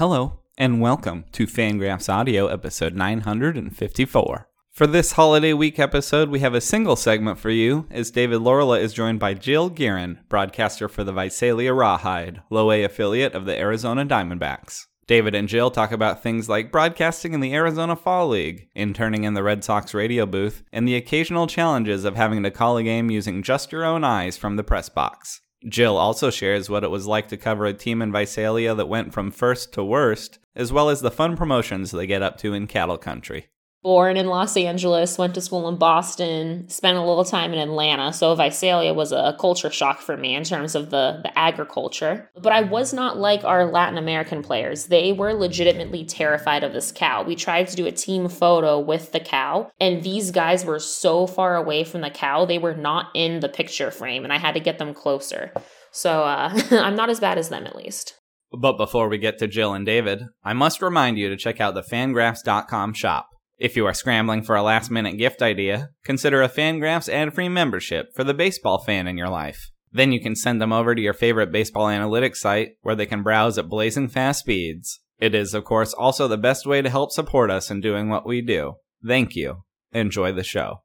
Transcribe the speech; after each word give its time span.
Hello, 0.00 0.38
and 0.56 0.80
welcome 0.80 1.26
to 1.32 1.46
Fangraphs 1.46 2.08
Audio, 2.08 2.46
episode 2.46 2.94
954. 2.94 4.48
For 4.70 4.86
this 4.86 5.12
holiday 5.12 5.52
week 5.52 5.78
episode, 5.78 6.30
we 6.30 6.40
have 6.40 6.54
a 6.54 6.60
single 6.62 6.96
segment 6.96 7.38
for 7.38 7.50
you, 7.50 7.86
as 7.90 8.10
David 8.10 8.40
Laurila 8.40 8.80
is 8.80 8.94
joined 8.94 9.20
by 9.20 9.34
Jill 9.34 9.68
Guerin, 9.68 10.20
broadcaster 10.30 10.88
for 10.88 11.04
the 11.04 11.12
Visalia 11.12 11.74
Rawhide, 11.74 12.40
low 12.48 12.72
A 12.72 12.82
affiliate 12.82 13.34
of 13.34 13.44
the 13.44 13.58
Arizona 13.58 14.06
Diamondbacks. 14.06 14.86
David 15.06 15.34
and 15.34 15.48
Jill 15.48 15.70
talk 15.70 15.92
about 15.92 16.22
things 16.22 16.48
like 16.48 16.72
broadcasting 16.72 17.34
in 17.34 17.40
the 17.40 17.52
Arizona 17.52 17.94
Fall 17.94 18.28
League, 18.28 18.68
interning 18.74 19.24
in 19.24 19.34
the 19.34 19.42
Red 19.42 19.62
Sox 19.62 19.92
radio 19.92 20.24
booth, 20.24 20.62
and 20.72 20.88
the 20.88 20.96
occasional 20.96 21.46
challenges 21.46 22.06
of 22.06 22.16
having 22.16 22.42
to 22.42 22.50
call 22.50 22.78
a 22.78 22.82
game 22.82 23.10
using 23.10 23.42
just 23.42 23.70
your 23.70 23.84
own 23.84 24.02
eyes 24.02 24.38
from 24.38 24.56
the 24.56 24.64
press 24.64 24.88
box. 24.88 25.42
Jill 25.68 25.96
also 25.96 26.30
shares 26.30 26.70
what 26.70 26.84
it 26.84 26.90
was 26.90 27.06
like 27.06 27.28
to 27.28 27.36
cover 27.36 27.66
a 27.66 27.74
team 27.74 28.00
in 28.00 28.12
Visalia 28.12 28.74
that 28.74 28.88
went 28.88 29.12
from 29.12 29.30
first 29.30 29.72
to 29.74 29.84
worst, 29.84 30.38
as 30.56 30.72
well 30.72 30.88
as 30.88 31.00
the 31.00 31.10
fun 31.10 31.36
promotions 31.36 31.90
they 31.90 32.06
get 32.06 32.22
up 32.22 32.38
to 32.38 32.54
in 32.54 32.66
cattle 32.66 32.98
country 32.98 33.48
born 33.82 34.16
in 34.16 34.26
Los 34.26 34.56
Angeles, 34.56 35.16
went 35.16 35.34
to 35.34 35.40
school 35.40 35.68
in 35.68 35.76
Boston, 35.76 36.68
spent 36.68 36.98
a 36.98 37.04
little 37.04 37.24
time 37.24 37.52
in 37.52 37.58
Atlanta. 37.58 38.12
So 38.12 38.34
Visalia 38.34 38.92
was 38.92 39.12
a 39.12 39.36
culture 39.40 39.70
shock 39.70 40.00
for 40.00 40.16
me 40.16 40.34
in 40.34 40.44
terms 40.44 40.74
of 40.74 40.90
the, 40.90 41.20
the 41.22 41.36
agriculture. 41.38 42.30
But 42.40 42.52
I 42.52 42.62
was 42.62 42.92
not 42.92 43.16
like 43.16 43.44
our 43.44 43.64
Latin 43.64 43.98
American 43.98 44.42
players. 44.42 44.86
They 44.86 45.12
were 45.12 45.32
legitimately 45.32 46.04
terrified 46.04 46.62
of 46.62 46.72
this 46.72 46.92
cow. 46.92 47.22
We 47.22 47.36
tried 47.36 47.68
to 47.68 47.76
do 47.76 47.86
a 47.86 47.92
team 47.92 48.28
photo 48.28 48.78
with 48.78 49.12
the 49.12 49.20
cow, 49.20 49.70
and 49.80 50.02
these 50.02 50.30
guys 50.30 50.64
were 50.64 50.78
so 50.78 51.26
far 51.26 51.56
away 51.56 51.84
from 51.84 52.02
the 52.02 52.10
cow, 52.10 52.44
they 52.44 52.58
were 52.58 52.74
not 52.74 53.06
in 53.14 53.40
the 53.40 53.48
picture 53.48 53.90
frame, 53.90 54.24
and 54.24 54.32
I 54.32 54.38
had 54.38 54.54
to 54.54 54.60
get 54.60 54.78
them 54.78 54.94
closer. 54.94 55.52
So 55.90 56.22
uh, 56.22 56.58
I'm 56.70 56.96
not 56.96 57.10
as 57.10 57.20
bad 57.20 57.38
as 57.38 57.48
them, 57.48 57.66
at 57.66 57.76
least. 57.76 58.14
But 58.52 58.76
before 58.76 59.08
we 59.08 59.18
get 59.18 59.38
to 59.38 59.46
Jill 59.46 59.74
and 59.74 59.86
David, 59.86 60.22
I 60.42 60.52
must 60.54 60.82
remind 60.82 61.18
you 61.18 61.28
to 61.28 61.36
check 61.36 61.60
out 61.60 61.74
the 61.74 61.82
fangraphs.com 61.82 62.94
shop. 62.94 63.28
If 63.60 63.76
you 63.76 63.84
are 63.84 63.92
scrambling 63.92 64.42
for 64.42 64.56
a 64.56 64.62
last 64.62 64.90
minute 64.90 65.18
gift 65.18 65.42
idea, 65.42 65.90
consider 66.02 66.40
a 66.40 66.48
Fangraphs 66.48 67.10
ad 67.10 67.34
free 67.34 67.50
membership 67.50 68.06
for 68.16 68.24
the 68.24 68.32
baseball 68.32 68.78
fan 68.78 69.06
in 69.06 69.18
your 69.18 69.28
life. 69.28 69.70
Then 69.92 70.12
you 70.12 70.20
can 70.22 70.34
send 70.34 70.62
them 70.62 70.72
over 70.72 70.94
to 70.94 71.02
your 71.02 71.12
favorite 71.12 71.52
baseball 71.52 71.88
analytics 71.88 72.36
site 72.36 72.70
where 72.80 72.94
they 72.94 73.04
can 73.04 73.22
browse 73.22 73.58
at 73.58 73.68
blazing 73.68 74.08
fast 74.08 74.40
speeds. 74.40 75.00
It 75.18 75.34
is, 75.34 75.52
of 75.52 75.64
course, 75.64 75.92
also 75.92 76.26
the 76.26 76.38
best 76.38 76.66
way 76.66 76.80
to 76.80 76.88
help 76.88 77.12
support 77.12 77.50
us 77.50 77.70
in 77.70 77.82
doing 77.82 78.08
what 78.08 78.26
we 78.26 78.40
do. 78.40 78.76
Thank 79.06 79.36
you. 79.36 79.64
Enjoy 79.92 80.32
the 80.32 80.42
show. 80.42 80.80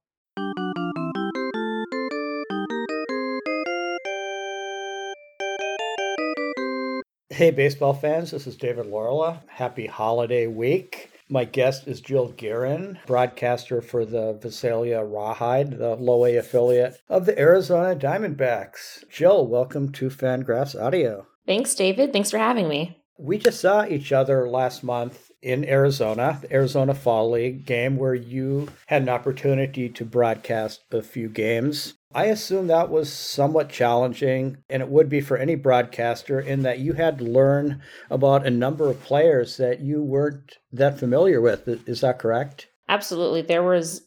Hey, 7.29 7.51
baseball 7.51 7.93
fans, 7.93 8.31
this 8.31 8.47
is 8.47 8.57
David 8.57 8.87
Laurila. 8.87 9.39
Happy 9.47 9.87
holiday 9.87 10.47
week. 10.47 11.09
My 11.27 11.43
guest 11.43 11.87
is 11.87 12.01
Jill 12.01 12.27
Guerin, 12.33 12.99
broadcaster 13.07 13.81
for 13.81 14.05
the 14.05 14.37
Visalia 14.39 15.03
Rawhide, 15.03 15.79
the 15.79 15.95
low 15.95 16.23
A 16.23 16.35
affiliate 16.35 17.01
of 17.09 17.25
the 17.25 17.37
Arizona 17.39 17.95
Diamondbacks. 17.95 19.09
Jill, 19.09 19.47
welcome 19.47 19.91
to 19.93 20.11
Fangraphs 20.11 20.79
Audio. 20.79 21.25
Thanks, 21.47 21.73
David. 21.73 22.13
Thanks 22.13 22.29
for 22.29 22.37
having 22.37 22.69
me. 22.69 23.01
We 23.17 23.39
just 23.39 23.59
saw 23.59 23.85
each 23.85 24.11
other 24.11 24.47
last 24.47 24.83
month 24.83 25.31
in 25.41 25.65
Arizona, 25.65 26.37
the 26.41 26.53
Arizona 26.53 26.93
Fall 26.93 27.31
League 27.31 27.65
game, 27.65 27.97
where 27.97 28.13
you 28.13 28.69
had 28.85 29.01
an 29.01 29.09
opportunity 29.09 29.89
to 29.89 30.05
broadcast 30.05 30.81
a 30.91 31.01
few 31.01 31.29
games. 31.29 31.95
I 32.15 32.27
assume 32.27 32.67
that 32.67 32.89
was 32.89 33.11
somewhat 33.11 33.67
challenging, 33.67 34.59
and 34.69 34.81
it 34.81 34.87
would 34.87 35.09
be 35.09 35.19
for 35.19 35.35
any 35.35 35.55
broadcaster, 35.55 36.39
in 36.39 36.61
that 36.61 36.79
you 36.79 36.93
had 36.93 37.17
to 37.17 37.25
learn 37.25 37.81
about 38.09 38.47
a 38.47 38.49
number 38.49 38.89
of 38.89 39.03
players 39.03 39.57
that 39.57 39.81
you 39.81 40.01
weren't 40.01 40.53
that 40.71 40.97
familiar 40.97 41.41
with. 41.41 41.67
Is 41.67 41.99
that 41.99 42.17
correct? 42.17 42.67
Absolutely. 42.87 43.41
There 43.41 43.63
was 43.63 44.01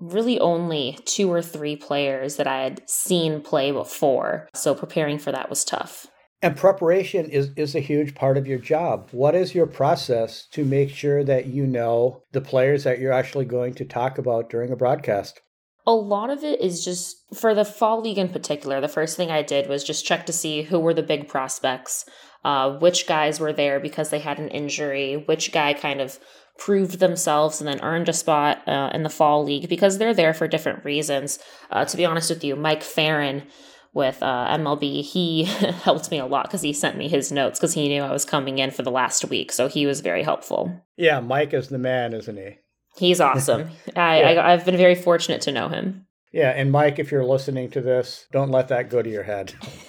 really 0.00 0.40
only 0.40 0.98
two 1.04 1.30
or 1.30 1.42
three 1.42 1.76
players 1.76 2.36
that 2.36 2.46
I 2.46 2.62
had 2.62 2.88
seen 2.88 3.42
play 3.42 3.72
before, 3.72 4.48
so 4.54 4.74
preparing 4.74 5.18
for 5.18 5.30
that 5.30 5.50
was 5.50 5.62
tough. 5.62 6.06
And 6.40 6.56
preparation 6.56 7.28
is, 7.28 7.50
is 7.56 7.74
a 7.74 7.80
huge 7.80 8.14
part 8.14 8.38
of 8.38 8.46
your 8.46 8.58
job. 8.58 9.10
What 9.12 9.34
is 9.34 9.54
your 9.54 9.66
process 9.66 10.46
to 10.52 10.64
make 10.64 10.88
sure 10.88 11.22
that 11.24 11.44
you 11.44 11.66
know 11.66 12.22
the 12.32 12.40
players 12.40 12.84
that 12.84 12.98
you're 12.98 13.12
actually 13.12 13.44
going 13.44 13.74
to 13.74 13.84
talk 13.84 14.16
about 14.16 14.48
during 14.48 14.72
a 14.72 14.76
broadcast? 14.76 15.42
A 15.86 15.92
lot 15.92 16.30
of 16.30 16.44
it 16.44 16.60
is 16.60 16.84
just 16.84 17.16
for 17.34 17.54
the 17.54 17.64
fall 17.64 18.02
league 18.02 18.18
in 18.18 18.28
particular. 18.28 18.80
The 18.80 18.88
first 18.88 19.16
thing 19.16 19.30
I 19.30 19.42
did 19.42 19.68
was 19.68 19.84
just 19.84 20.04
check 20.04 20.26
to 20.26 20.32
see 20.32 20.62
who 20.62 20.78
were 20.78 20.94
the 20.94 21.02
big 21.02 21.28
prospects, 21.28 22.04
uh, 22.44 22.78
which 22.78 23.06
guys 23.06 23.40
were 23.40 23.52
there 23.52 23.80
because 23.80 24.10
they 24.10 24.18
had 24.18 24.38
an 24.38 24.48
injury, 24.48 25.16
which 25.26 25.52
guy 25.52 25.74
kind 25.74 26.00
of 26.00 26.18
proved 26.58 26.98
themselves 26.98 27.60
and 27.60 27.66
then 27.66 27.80
earned 27.82 28.08
a 28.08 28.12
spot 28.12 28.66
uh, 28.68 28.90
in 28.92 29.02
the 29.02 29.08
fall 29.08 29.42
league 29.42 29.68
because 29.68 29.96
they're 29.98 30.14
there 30.14 30.34
for 30.34 30.46
different 30.46 30.84
reasons. 30.84 31.38
Uh, 31.70 31.84
to 31.86 31.96
be 31.96 32.04
honest 32.04 32.28
with 32.28 32.44
you, 32.44 32.54
Mike 32.54 32.82
Ferrin 32.82 33.44
with 33.92 34.22
uh, 34.22 34.46
MLB, 34.56 35.02
he 35.02 35.44
helped 35.84 36.10
me 36.10 36.18
a 36.18 36.26
lot 36.26 36.44
because 36.44 36.62
he 36.62 36.72
sent 36.72 36.96
me 36.96 37.08
his 37.08 37.32
notes 37.32 37.58
because 37.58 37.74
he 37.74 37.88
knew 37.88 38.02
I 38.02 38.12
was 38.12 38.24
coming 38.24 38.58
in 38.58 38.70
for 38.70 38.82
the 38.82 38.90
last 38.90 39.24
week. 39.24 39.50
So 39.50 39.68
he 39.68 39.86
was 39.86 40.00
very 40.00 40.22
helpful. 40.22 40.84
Yeah, 40.96 41.20
Mike 41.20 41.54
is 41.54 41.68
the 41.68 41.78
man, 41.78 42.12
isn't 42.12 42.36
he? 42.36 42.58
He's 43.00 43.20
awesome. 43.20 43.70
I, 43.96 44.20
yeah. 44.20 44.40
I, 44.42 44.52
I've 44.52 44.64
been 44.64 44.76
very 44.76 44.94
fortunate 44.94 45.40
to 45.42 45.52
know 45.52 45.68
him. 45.68 46.06
Yeah, 46.32 46.50
and 46.50 46.70
Mike, 46.70 47.00
if 47.00 47.10
you're 47.10 47.24
listening 47.24 47.70
to 47.70 47.80
this, 47.80 48.26
don't 48.30 48.52
let 48.52 48.68
that 48.68 48.88
go 48.88 49.02
to 49.02 49.10
your 49.10 49.24
head. 49.24 49.52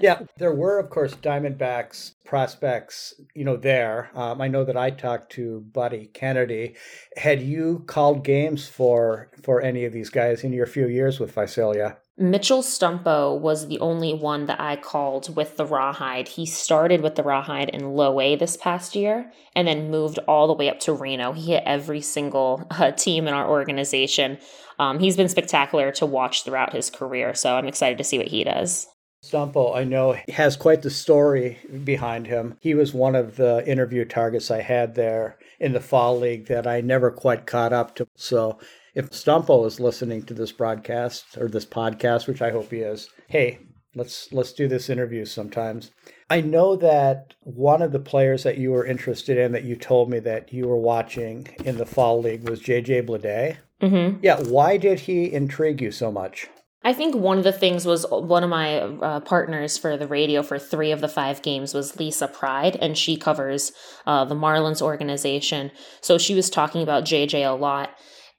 yeah, 0.00 0.22
there 0.36 0.52
were, 0.52 0.80
of 0.80 0.90
course, 0.90 1.14
Diamondbacks 1.14 2.14
prospects, 2.24 3.14
you 3.34 3.44
know, 3.44 3.56
there. 3.56 4.10
Um, 4.14 4.40
I 4.40 4.48
know 4.48 4.64
that 4.64 4.76
I 4.76 4.90
talked 4.90 5.30
to 5.32 5.60
Buddy 5.72 6.06
Kennedy. 6.12 6.74
Had 7.16 7.40
you 7.40 7.84
called 7.86 8.24
games 8.24 8.66
for 8.66 9.30
for 9.44 9.62
any 9.62 9.84
of 9.84 9.92
these 9.92 10.10
guys 10.10 10.42
in 10.42 10.52
your 10.52 10.66
few 10.66 10.88
years 10.88 11.20
with 11.20 11.32
Visalia? 11.32 11.98
Mitchell 12.20 12.62
Stumpo 12.62 13.38
was 13.38 13.68
the 13.68 13.78
only 13.78 14.12
one 14.12 14.46
that 14.46 14.60
I 14.60 14.74
called 14.74 15.36
with 15.36 15.56
the 15.56 15.64
Rawhide. 15.64 16.26
He 16.26 16.46
started 16.46 17.00
with 17.00 17.14
the 17.14 17.22
Rawhide 17.22 17.68
in 17.68 17.92
Low 17.92 18.20
A 18.20 18.34
this 18.34 18.56
past 18.56 18.96
year 18.96 19.30
and 19.54 19.68
then 19.68 19.88
moved 19.88 20.18
all 20.26 20.48
the 20.48 20.52
way 20.52 20.68
up 20.68 20.80
to 20.80 20.92
Reno. 20.92 21.32
He 21.32 21.52
hit 21.52 21.62
every 21.64 22.00
single 22.00 22.66
uh, 22.72 22.90
team 22.90 23.28
in 23.28 23.34
our 23.34 23.48
organization. 23.48 24.38
Um, 24.80 24.98
he's 24.98 25.16
been 25.16 25.28
spectacular 25.28 25.92
to 25.92 26.06
watch 26.06 26.42
throughout 26.42 26.72
his 26.72 26.90
career, 26.90 27.34
so 27.34 27.54
I'm 27.54 27.68
excited 27.68 27.98
to 27.98 28.04
see 28.04 28.18
what 28.18 28.28
he 28.28 28.42
does. 28.42 28.88
Stumpo, 29.24 29.76
I 29.76 29.84
know, 29.84 30.16
has 30.28 30.56
quite 30.56 30.82
the 30.82 30.90
story 30.90 31.58
behind 31.84 32.26
him. 32.26 32.56
He 32.60 32.74
was 32.74 32.94
one 32.94 33.14
of 33.14 33.36
the 33.36 33.64
interview 33.66 34.04
targets 34.04 34.50
I 34.50 34.62
had 34.62 34.94
there 34.96 35.38
in 35.60 35.72
the 35.72 35.80
Fall 35.80 36.18
League 36.18 36.46
that 36.46 36.66
I 36.66 36.80
never 36.80 37.10
quite 37.10 37.46
caught 37.46 37.72
up 37.72 37.94
to. 37.96 38.06
So 38.16 38.58
if 38.98 39.10
Stumpo 39.10 39.64
is 39.64 39.78
listening 39.78 40.24
to 40.24 40.34
this 40.34 40.50
broadcast 40.50 41.38
or 41.38 41.46
this 41.46 41.64
podcast, 41.64 42.26
which 42.26 42.42
I 42.42 42.50
hope 42.50 42.72
he 42.72 42.78
is, 42.78 43.08
hey, 43.28 43.60
let's 43.94 44.32
let's 44.32 44.52
do 44.52 44.66
this 44.66 44.90
interview 44.90 45.24
sometimes. 45.24 45.92
I 46.28 46.40
know 46.40 46.74
that 46.74 47.34
one 47.42 47.80
of 47.80 47.92
the 47.92 48.00
players 48.00 48.42
that 48.42 48.58
you 48.58 48.72
were 48.72 48.84
interested 48.84 49.38
in 49.38 49.52
that 49.52 49.62
you 49.62 49.76
told 49.76 50.10
me 50.10 50.18
that 50.20 50.52
you 50.52 50.66
were 50.66 50.76
watching 50.76 51.46
in 51.64 51.78
the 51.78 51.86
fall 51.86 52.20
league 52.20 52.48
was 52.48 52.60
JJ 52.60 53.06
Bleday. 53.06 53.58
Mm-hmm. 53.80 54.18
Yeah, 54.20 54.40
why 54.40 54.76
did 54.76 54.98
he 54.98 55.32
intrigue 55.32 55.80
you 55.80 55.92
so 55.92 56.10
much? 56.10 56.48
I 56.82 56.92
think 56.92 57.14
one 57.14 57.38
of 57.38 57.44
the 57.44 57.52
things 57.52 57.86
was 57.86 58.04
one 58.10 58.42
of 58.42 58.50
my 58.50 58.78
uh, 58.80 59.20
partners 59.20 59.78
for 59.78 59.96
the 59.96 60.08
radio 60.08 60.42
for 60.42 60.58
three 60.58 60.90
of 60.90 61.00
the 61.00 61.08
five 61.08 61.42
games 61.42 61.72
was 61.72 62.00
Lisa 62.00 62.26
Pride, 62.26 62.76
and 62.76 62.98
she 62.98 63.16
covers 63.16 63.70
uh, 64.06 64.24
the 64.24 64.34
Marlins 64.34 64.82
organization. 64.82 65.70
So 66.00 66.18
she 66.18 66.34
was 66.34 66.50
talking 66.50 66.82
about 66.82 67.04
JJ 67.04 67.48
a 67.48 67.54
lot. 67.54 67.90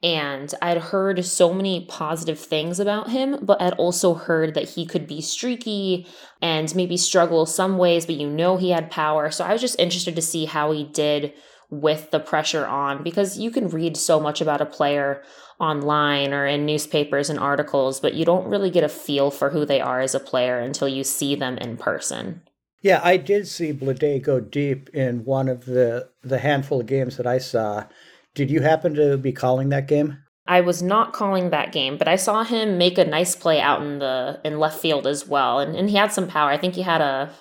And 0.02 0.54
I'd 0.62 0.78
heard 0.78 1.26
so 1.26 1.54
many 1.54 1.86
positive 1.86 2.40
things 2.40 2.80
about 2.80 3.10
him, 3.10 3.38
but 3.42 3.62
I'd 3.62 3.74
also 3.74 4.14
heard 4.14 4.54
that 4.54 4.70
he 4.70 4.86
could 4.86 5.08
be 5.08 5.20
streaky 5.20 6.08
and 6.42 6.74
maybe 6.74 6.96
struggle 6.96 7.46
some 7.46 7.78
ways, 7.78 8.06
but 8.06 8.16
you 8.16 8.30
know 8.30 8.56
he 8.56 8.70
had 8.70 8.90
power. 8.90 9.30
So 9.30 9.44
I 9.44 9.52
was 9.52 9.62
just 9.62 9.80
interested 9.80 10.16
to 10.16 10.22
see 10.22 10.46
how 10.46 10.72
he 10.72 10.86
did 10.86 11.34
with 11.70 12.12
the 12.12 12.20
pressure 12.20 12.66
on 12.66 13.04
because 13.04 13.38
you 13.38 13.52
can 13.52 13.68
read 13.68 13.96
so 13.96 14.20
much 14.20 14.42
about 14.42 14.62
a 14.62 14.66
player 14.66 15.22
online 15.60 16.34
or 16.34 16.46
in 16.46 16.66
newspapers 16.66 17.30
and 17.30 17.38
articles, 17.38 18.00
but 18.00 18.14
you 18.14 18.26
don't 18.26 18.48
really 18.48 18.72
get 18.72 18.84
a 18.84 18.90
feel 18.90 19.30
for 19.30 19.50
who 19.50 19.66
they 19.66 19.82
are 19.82 20.00
as 20.00 20.16
a 20.16 20.20
player 20.20 20.60
until 20.60 20.88
you 20.88 21.04
see 21.04 21.36
them 21.36 21.58
in 21.58 21.78
person. 21.78 22.42
Yeah, 22.82 23.02
I 23.04 23.18
did 23.18 23.48
see 23.48 23.74
Bleday 23.74 24.22
go 24.22 24.40
deep 24.40 24.90
in 24.90 25.26
one 25.26 25.50
of 25.50 25.66
the 25.66 26.10
the 26.24 26.40
handful 26.40 26.80
of 26.80 26.88
games 26.88 27.18
that 27.18 27.28
I 27.28 27.38
saw. 27.38 27.86
Did 28.40 28.50
you 28.50 28.62
happen 28.62 28.94
to 28.94 29.18
be 29.18 29.34
calling 29.34 29.68
that 29.68 29.90
game? 29.90 30.18
I 30.48 30.62
was 30.62 30.82
not 30.82 31.12
calling 31.12 31.50
that 31.50 31.74
game, 31.74 31.98
but 31.98 32.08
I 32.08 32.16
saw 32.16 32.46
him 32.46 32.78
make 32.78 32.98
a 32.98 33.04
nice 33.04 33.36
play 33.36 33.60
out 33.60 33.82
in 33.82 34.00
the 34.00 34.40
in 34.46 34.60
left 34.60 34.80
field 34.80 35.06
as 35.06 35.28
well, 35.28 35.60
and, 35.60 35.76
and 35.76 35.90
he 35.90 35.98
had 35.98 36.14
some 36.14 36.26
power. 36.26 36.50
I 36.50 36.58
think 36.58 36.76
he 36.76 36.84
had 36.84 37.02
a 37.02 37.34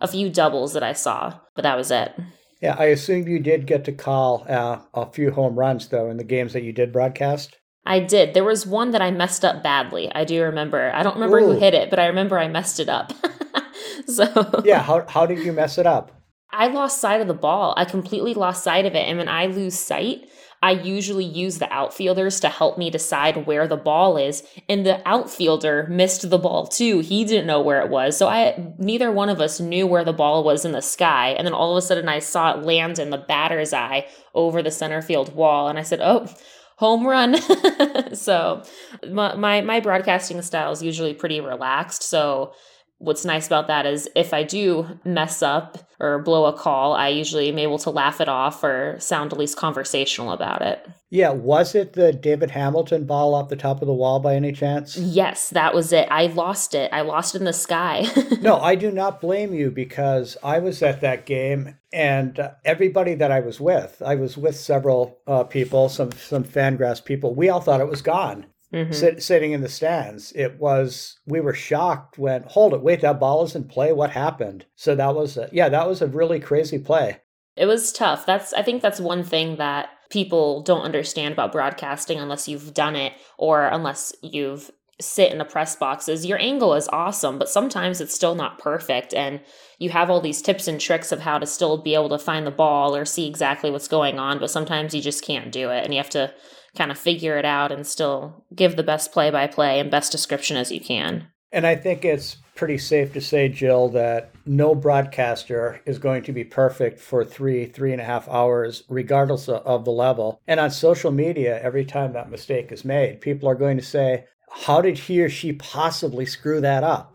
a 0.00 0.06
few 0.06 0.30
doubles 0.30 0.72
that 0.74 0.84
I 0.84 0.92
saw, 0.92 1.40
but 1.56 1.62
that 1.62 1.76
was 1.76 1.90
it. 1.90 2.14
Yeah, 2.62 2.76
I 2.78 2.84
assume 2.84 3.26
you 3.26 3.40
did 3.40 3.66
get 3.66 3.84
to 3.86 3.92
call 3.92 4.46
uh, 4.48 4.78
a 4.94 5.10
few 5.10 5.32
home 5.32 5.58
runs 5.58 5.88
though 5.88 6.08
in 6.08 6.18
the 6.18 6.22
games 6.22 6.52
that 6.52 6.62
you 6.62 6.72
did 6.72 6.92
broadcast. 6.92 7.58
I 7.84 7.98
did. 7.98 8.32
There 8.32 8.44
was 8.44 8.64
one 8.64 8.92
that 8.92 9.02
I 9.02 9.10
messed 9.10 9.44
up 9.44 9.60
badly. 9.60 10.08
I 10.14 10.24
do 10.24 10.40
remember. 10.40 10.92
I 10.94 11.02
don't 11.02 11.14
remember 11.14 11.40
Ooh. 11.40 11.54
who 11.54 11.58
hit 11.58 11.74
it, 11.74 11.90
but 11.90 11.98
I 11.98 12.06
remember 12.06 12.38
I 12.38 12.46
messed 12.46 12.78
it 12.78 12.88
up. 12.88 13.12
so 14.06 14.62
yeah, 14.64 14.82
how 14.82 15.04
how 15.08 15.26
did 15.26 15.40
you 15.40 15.52
mess 15.52 15.78
it 15.78 15.86
up? 15.88 16.12
I 16.54 16.68
lost 16.68 17.00
sight 17.00 17.20
of 17.20 17.26
the 17.26 17.34
ball. 17.34 17.74
I 17.76 17.84
completely 17.84 18.34
lost 18.34 18.62
sight 18.62 18.86
of 18.86 18.94
it. 18.94 19.08
And 19.08 19.18
when 19.18 19.28
I 19.28 19.46
lose 19.46 19.74
sight, 19.74 20.28
I 20.64 20.70
usually 20.70 21.26
use 21.26 21.58
the 21.58 21.70
outfielders 21.70 22.40
to 22.40 22.48
help 22.48 22.78
me 22.78 22.88
decide 22.88 23.46
where 23.46 23.68
the 23.68 23.76
ball 23.76 24.16
is. 24.16 24.42
And 24.66 24.86
the 24.86 25.06
outfielder 25.06 25.86
missed 25.90 26.30
the 26.30 26.38
ball 26.38 26.66
too. 26.66 27.00
He 27.00 27.26
didn't 27.26 27.46
know 27.46 27.60
where 27.60 27.82
it 27.82 27.90
was. 27.90 28.16
So 28.16 28.28
I 28.28 28.72
neither 28.78 29.12
one 29.12 29.28
of 29.28 29.42
us 29.42 29.60
knew 29.60 29.86
where 29.86 30.06
the 30.06 30.14
ball 30.14 30.42
was 30.42 30.64
in 30.64 30.72
the 30.72 30.80
sky. 30.80 31.32
And 31.32 31.46
then 31.46 31.52
all 31.52 31.76
of 31.76 31.76
a 31.76 31.86
sudden 31.86 32.08
I 32.08 32.18
saw 32.18 32.54
it 32.54 32.64
land 32.64 32.98
in 32.98 33.10
the 33.10 33.18
batter's 33.18 33.74
eye 33.74 34.06
over 34.32 34.62
the 34.62 34.70
center 34.70 35.02
field 35.02 35.34
wall. 35.34 35.68
And 35.68 35.78
I 35.78 35.82
said, 35.82 36.00
Oh, 36.00 36.34
home 36.76 37.06
run. 37.06 37.36
so 38.14 38.62
my, 39.06 39.34
my, 39.34 39.60
my 39.60 39.80
broadcasting 39.80 40.40
style 40.40 40.72
is 40.72 40.82
usually 40.82 41.12
pretty 41.12 41.42
relaxed. 41.42 42.04
So 42.04 42.54
what's 42.98 43.24
nice 43.24 43.46
about 43.46 43.66
that 43.68 43.86
is 43.86 44.08
if 44.14 44.32
I 44.32 44.42
do 44.42 44.98
mess 45.04 45.42
up 45.42 45.78
or 46.00 46.18
blow 46.18 46.46
a 46.46 46.52
call, 46.52 46.94
I 46.94 47.08
usually 47.08 47.48
am 47.48 47.58
able 47.58 47.78
to 47.78 47.90
laugh 47.90 48.20
it 48.20 48.28
off 48.28 48.62
or 48.64 48.96
sound 48.98 49.32
at 49.32 49.38
least 49.38 49.56
conversational 49.56 50.32
about 50.32 50.62
it. 50.62 50.86
Yeah, 51.10 51.30
was 51.30 51.74
it 51.74 51.92
the 51.92 52.12
David 52.12 52.50
Hamilton 52.50 53.04
ball 53.04 53.34
off 53.34 53.48
the 53.48 53.56
top 53.56 53.80
of 53.80 53.86
the 53.86 53.94
wall 53.94 54.18
by 54.18 54.34
any 54.34 54.52
chance? 54.52 54.96
Yes, 54.96 55.50
that 55.50 55.74
was 55.74 55.92
it. 55.92 56.08
I 56.10 56.26
lost 56.26 56.74
it. 56.74 56.90
I 56.92 57.02
lost 57.02 57.34
it 57.34 57.38
in 57.38 57.44
the 57.44 57.52
sky. 57.52 58.06
no, 58.40 58.58
I 58.58 58.74
do 58.74 58.90
not 58.90 59.20
blame 59.20 59.54
you 59.54 59.70
because 59.70 60.36
I 60.42 60.58
was 60.58 60.82
at 60.82 61.00
that 61.02 61.26
game 61.26 61.76
and 61.92 62.40
uh, 62.40 62.50
everybody 62.64 63.14
that 63.14 63.30
I 63.30 63.40
was 63.40 63.60
with, 63.60 64.02
I 64.04 64.16
was 64.16 64.36
with 64.36 64.56
several 64.56 65.18
uh, 65.26 65.44
people, 65.44 65.88
some 65.88 66.10
some 66.12 66.42
Fangraphs 66.42 67.04
people. 67.04 67.34
We 67.34 67.48
all 67.48 67.60
thought 67.60 67.80
it 67.80 67.88
was 67.88 68.02
gone 68.02 68.46
mm-hmm. 68.74 68.92
sit, 68.92 69.22
sitting 69.22 69.52
in 69.52 69.60
the 69.60 69.68
stands. 69.68 70.32
It 70.32 70.58
was 70.58 71.18
we 71.26 71.40
were 71.40 71.54
shocked 71.54 72.18
when 72.18 72.42
hold 72.42 72.74
it, 72.74 72.82
wait, 72.82 73.00
that 73.02 73.20
ball 73.20 73.44
is 73.44 73.54
in 73.54 73.64
play. 73.64 73.92
What 73.92 74.10
happened? 74.10 74.66
So 74.74 74.94
that 74.94 75.14
was 75.14 75.36
a, 75.36 75.48
yeah, 75.52 75.68
that 75.68 75.88
was 75.88 76.02
a 76.02 76.06
really 76.06 76.40
crazy 76.40 76.78
play. 76.78 77.20
It 77.56 77.66
was 77.66 77.92
tough. 77.92 78.26
That's 78.26 78.52
I 78.52 78.62
think 78.62 78.82
that's 78.82 79.00
one 79.00 79.22
thing 79.22 79.56
that 79.56 79.90
people 80.10 80.62
don't 80.62 80.82
understand 80.82 81.32
about 81.32 81.52
broadcasting 81.52 82.18
unless 82.18 82.48
you've 82.48 82.74
done 82.74 82.96
it 82.96 83.14
or 83.38 83.66
unless 83.66 84.12
you've 84.22 84.70
sit 85.00 85.32
in 85.32 85.38
the 85.38 85.44
press 85.44 85.74
boxes. 85.74 86.24
Your 86.24 86.38
angle 86.38 86.74
is 86.74 86.88
awesome, 86.92 87.38
but 87.38 87.48
sometimes 87.48 88.00
it's 88.00 88.14
still 88.14 88.34
not 88.34 88.58
perfect 88.58 89.12
and 89.12 89.40
you 89.78 89.90
have 89.90 90.08
all 90.08 90.20
these 90.20 90.40
tips 90.40 90.68
and 90.68 90.80
tricks 90.80 91.10
of 91.10 91.20
how 91.20 91.38
to 91.38 91.46
still 91.46 91.78
be 91.78 91.94
able 91.94 92.08
to 92.10 92.18
find 92.18 92.46
the 92.46 92.52
ball 92.52 92.94
or 92.94 93.04
see 93.04 93.26
exactly 93.26 93.70
what's 93.70 93.88
going 93.88 94.18
on, 94.18 94.38
but 94.38 94.50
sometimes 94.50 94.94
you 94.94 95.02
just 95.02 95.24
can't 95.24 95.50
do 95.50 95.70
it 95.70 95.84
and 95.84 95.92
you 95.92 95.98
have 95.98 96.10
to 96.10 96.32
kind 96.76 96.90
of 96.90 96.98
figure 96.98 97.36
it 97.38 97.44
out 97.44 97.72
and 97.72 97.86
still 97.86 98.44
give 98.54 98.76
the 98.76 98.82
best 98.82 99.12
play 99.12 99.30
by 99.30 99.46
play 99.46 99.80
and 99.80 99.90
best 99.90 100.12
description 100.12 100.56
as 100.56 100.72
you 100.72 100.80
can. 100.80 101.28
And 101.52 101.66
I 101.66 101.76
think 101.76 102.04
it's 102.04 102.36
pretty 102.56 102.78
safe 102.78 103.12
to 103.12 103.20
say, 103.20 103.48
Jill, 103.48 103.88
that 103.90 104.32
no 104.44 104.74
broadcaster 104.74 105.80
is 105.86 105.98
going 105.98 106.24
to 106.24 106.32
be 106.32 106.42
perfect 106.44 106.98
for 106.98 107.24
three, 107.24 107.66
three 107.66 107.92
and 107.92 108.00
a 108.00 108.04
half 108.04 108.28
hours, 108.28 108.82
regardless 108.88 109.48
of 109.48 109.84
the 109.84 109.92
level. 109.92 110.40
And 110.48 110.58
on 110.58 110.70
social 110.70 111.12
media, 111.12 111.60
every 111.62 111.84
time 111.84 112.12
that 112.12 112.30
mistake 112.30 112.72
is 112.72 112.84
made, 112.84 113.20
people 113.20 113.48
are 113.48 113.54
going 113.54 113.76
to 113.76 113.84
say, 113.84 114.24
how 114.50 114.80
did 114.80 114.98
he 114.98 115.22
or 115.22 115.28
she 115.28 115.52
possibly 115.52 116.26
screw 116.26 116.60
that 116.60 116.82
up? 116.84 117.13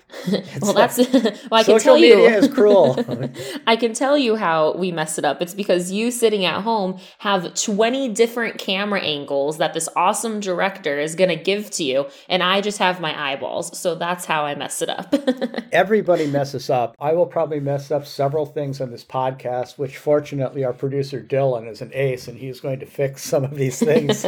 Well, 0.62 0.74
that's 0.74 0.98
well, 1.14 1.34
I 1.52 1.64
can 1.64 1.80
tell 1.80 1.98
you. 1.98 2.16
media 2.16 2.38
is 2.38 2.48
cruel. 2.48 2.98
I 3.68 3.76
can 3.76 3.94
tell 3.94 4.18
you 4.18 4.36
how 4.36 4.74
we 4.74 4.92
mess 4.92 5.20
it 5.20 5.26
up. 5.26 5.42
It's 5.42 5.54
because 5.54 5.92
you 5.92 6.10
sitting 6.10 6.46
at 6.46 6.62
home 6.62 7.00
have 7.20 7.54
20 7.54 8.10
different 8.10 8.58
camera 8.58 9.02
angles 9.02 9.60
that 9.60 9.74
this 9.74 9.88
awesome 9.96 10.40
director 10.40 11.00
is 11.00 11.14
going 11.14 11.30
to 11.30 11.36
give 11.36 11.70
to 11.72 11.84
you, 11.84 12.08
and 12.28 12.42
I 12.42 12.62
just 12.62 12.80
have 12.80 13.00
my 13.00 13.32
eyeballs. 13.32 13.78
So 13.78 13.96
that's 13.96 14.26
how 14.26 14.46
I 14.46 14.56
mess 14.56 14.82
it 14.82 14.90
up. 14.90 15.14
Everybody 15.72 16.26
messes 16.28 16.70
up. 16.70 16.96
I 17.00 17.14
will 17.14 17.28
probably 17.28 17.60
mess 17.60 17.92
up 17.92 18.06
several 18.06 18.48
things 18.48 18.82
on 18.82 18.90
this 18.90 19.06
podcast, 19.06 19.78
which 19.78 19.98
fortunately 19.98 20.64
our 20.64 20.74
producer 20.74 21.22
Dylan 21.22 21.70
is 21.70 21.82
an 21.82 21.92
ace, 21.94 22.28
and 22.28 22.38
he's 22.38 22.60
going 22.60 22.80
to 22.80 22.88
fix 22.88 23.24
some 23.24 23.44
of 23.44 23.56
these 23.56 23.78
things. 23.78 24.26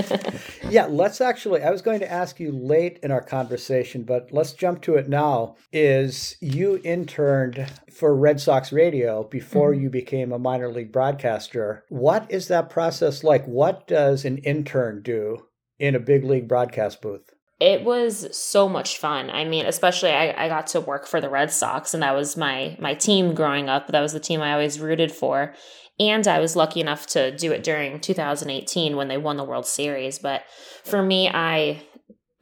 yeah, 0.69 0.85
let's 0.85 1.21
actually. 1.21 1.63
I 1.63 1.71
was 1.71 1.81
going 1.81 1.99
to 2.01 2.11
ask 2.11 2.39
you 2.39 2.51
late 2.51 2.99
in 3.01 3.09
our 3.09 3.21
conversation, 3.21 4.03
but 4.03 4.29
let's 4.31 4.53
jump 4.53 4.83
to 4.83 4.95
it 4.95 5.09
now. 5.09 5.55
Is 5.73 6.35
you 6.41 6.81
interned 6.83 7.71
for 7.91 8.15
Red 8.15 8.41
Sox 8.41 8.71
radio 8.71 9.23
before 9.23 9.71
mm-hmm. 9.71 9.83
you 9.83 9.89
became 9.89 10.31
a 10.31 10.39
minor 10.39 10.69
league 10.69 10.91
broadcaster. 10.91 11.85
What 11.89 12.29
is 12.29 12.49
that 12.49 12.69
process 12.69 13.23
like? 13.23 13.45
What 13.45 13.87
does 13.87 14.25
an 14.25 14.39
intern 14.39 15.01
do 15.01 15.47
in 15.79 15.95
a 15.95 15.99
big 15.99 16.25
league 16.25 16.47
broadcast 16.47 17.01
booth? 17.01 17.31
it 17.61 17.83
was 17.83 18.35
so 18.35 18.67
much 18.67 18.97
fun. 18.97 19.29
I 19.29 19.45
mean, 19.45 19.67
especially 19.67 20.09
I, 20.09 20.45
I 20.45 20.47
got 20.47 20.65
to 20.67 20.81
work 20.81 21.05
for 21.05 21.21
the 21.21 21.29
Red 21.29 21.51
Sox, 21.51 21.93
and 21.93 22.01
that 22.01 22.15
was 22.15 22.35
my 22.35 22.75
my 22.79 22.95
team 22.95 23.35
growing 23.35 23.69
up. 23.69 23.87
That 23.87 24.01
was 24.01 24.13
the 24.13 24.19
team 24.19 24.41
I 24.41 24.53
always 24.53 24.79
rooted 24.79 25.11
for, 25.11 25.53
and 25.99 26.27
I 26.27 26.39
was 26.39 26.55
lucky 26.55 26.81
enough 26.81 27.05
to 27.07 27.35
do 27.37 27.51
it 27.51 27.63
during 27.63 27.99
2018 27.99 28.95
when 28.95 29.09
they 29.09 29.17
won 29.19 29.37
the 29.37 29.43
World 29.43 29.67
Series. 29.67 30.17
But 30.17 30.41
for 30.83 31.03
me, 31.03 31.29
I 31.29 31.83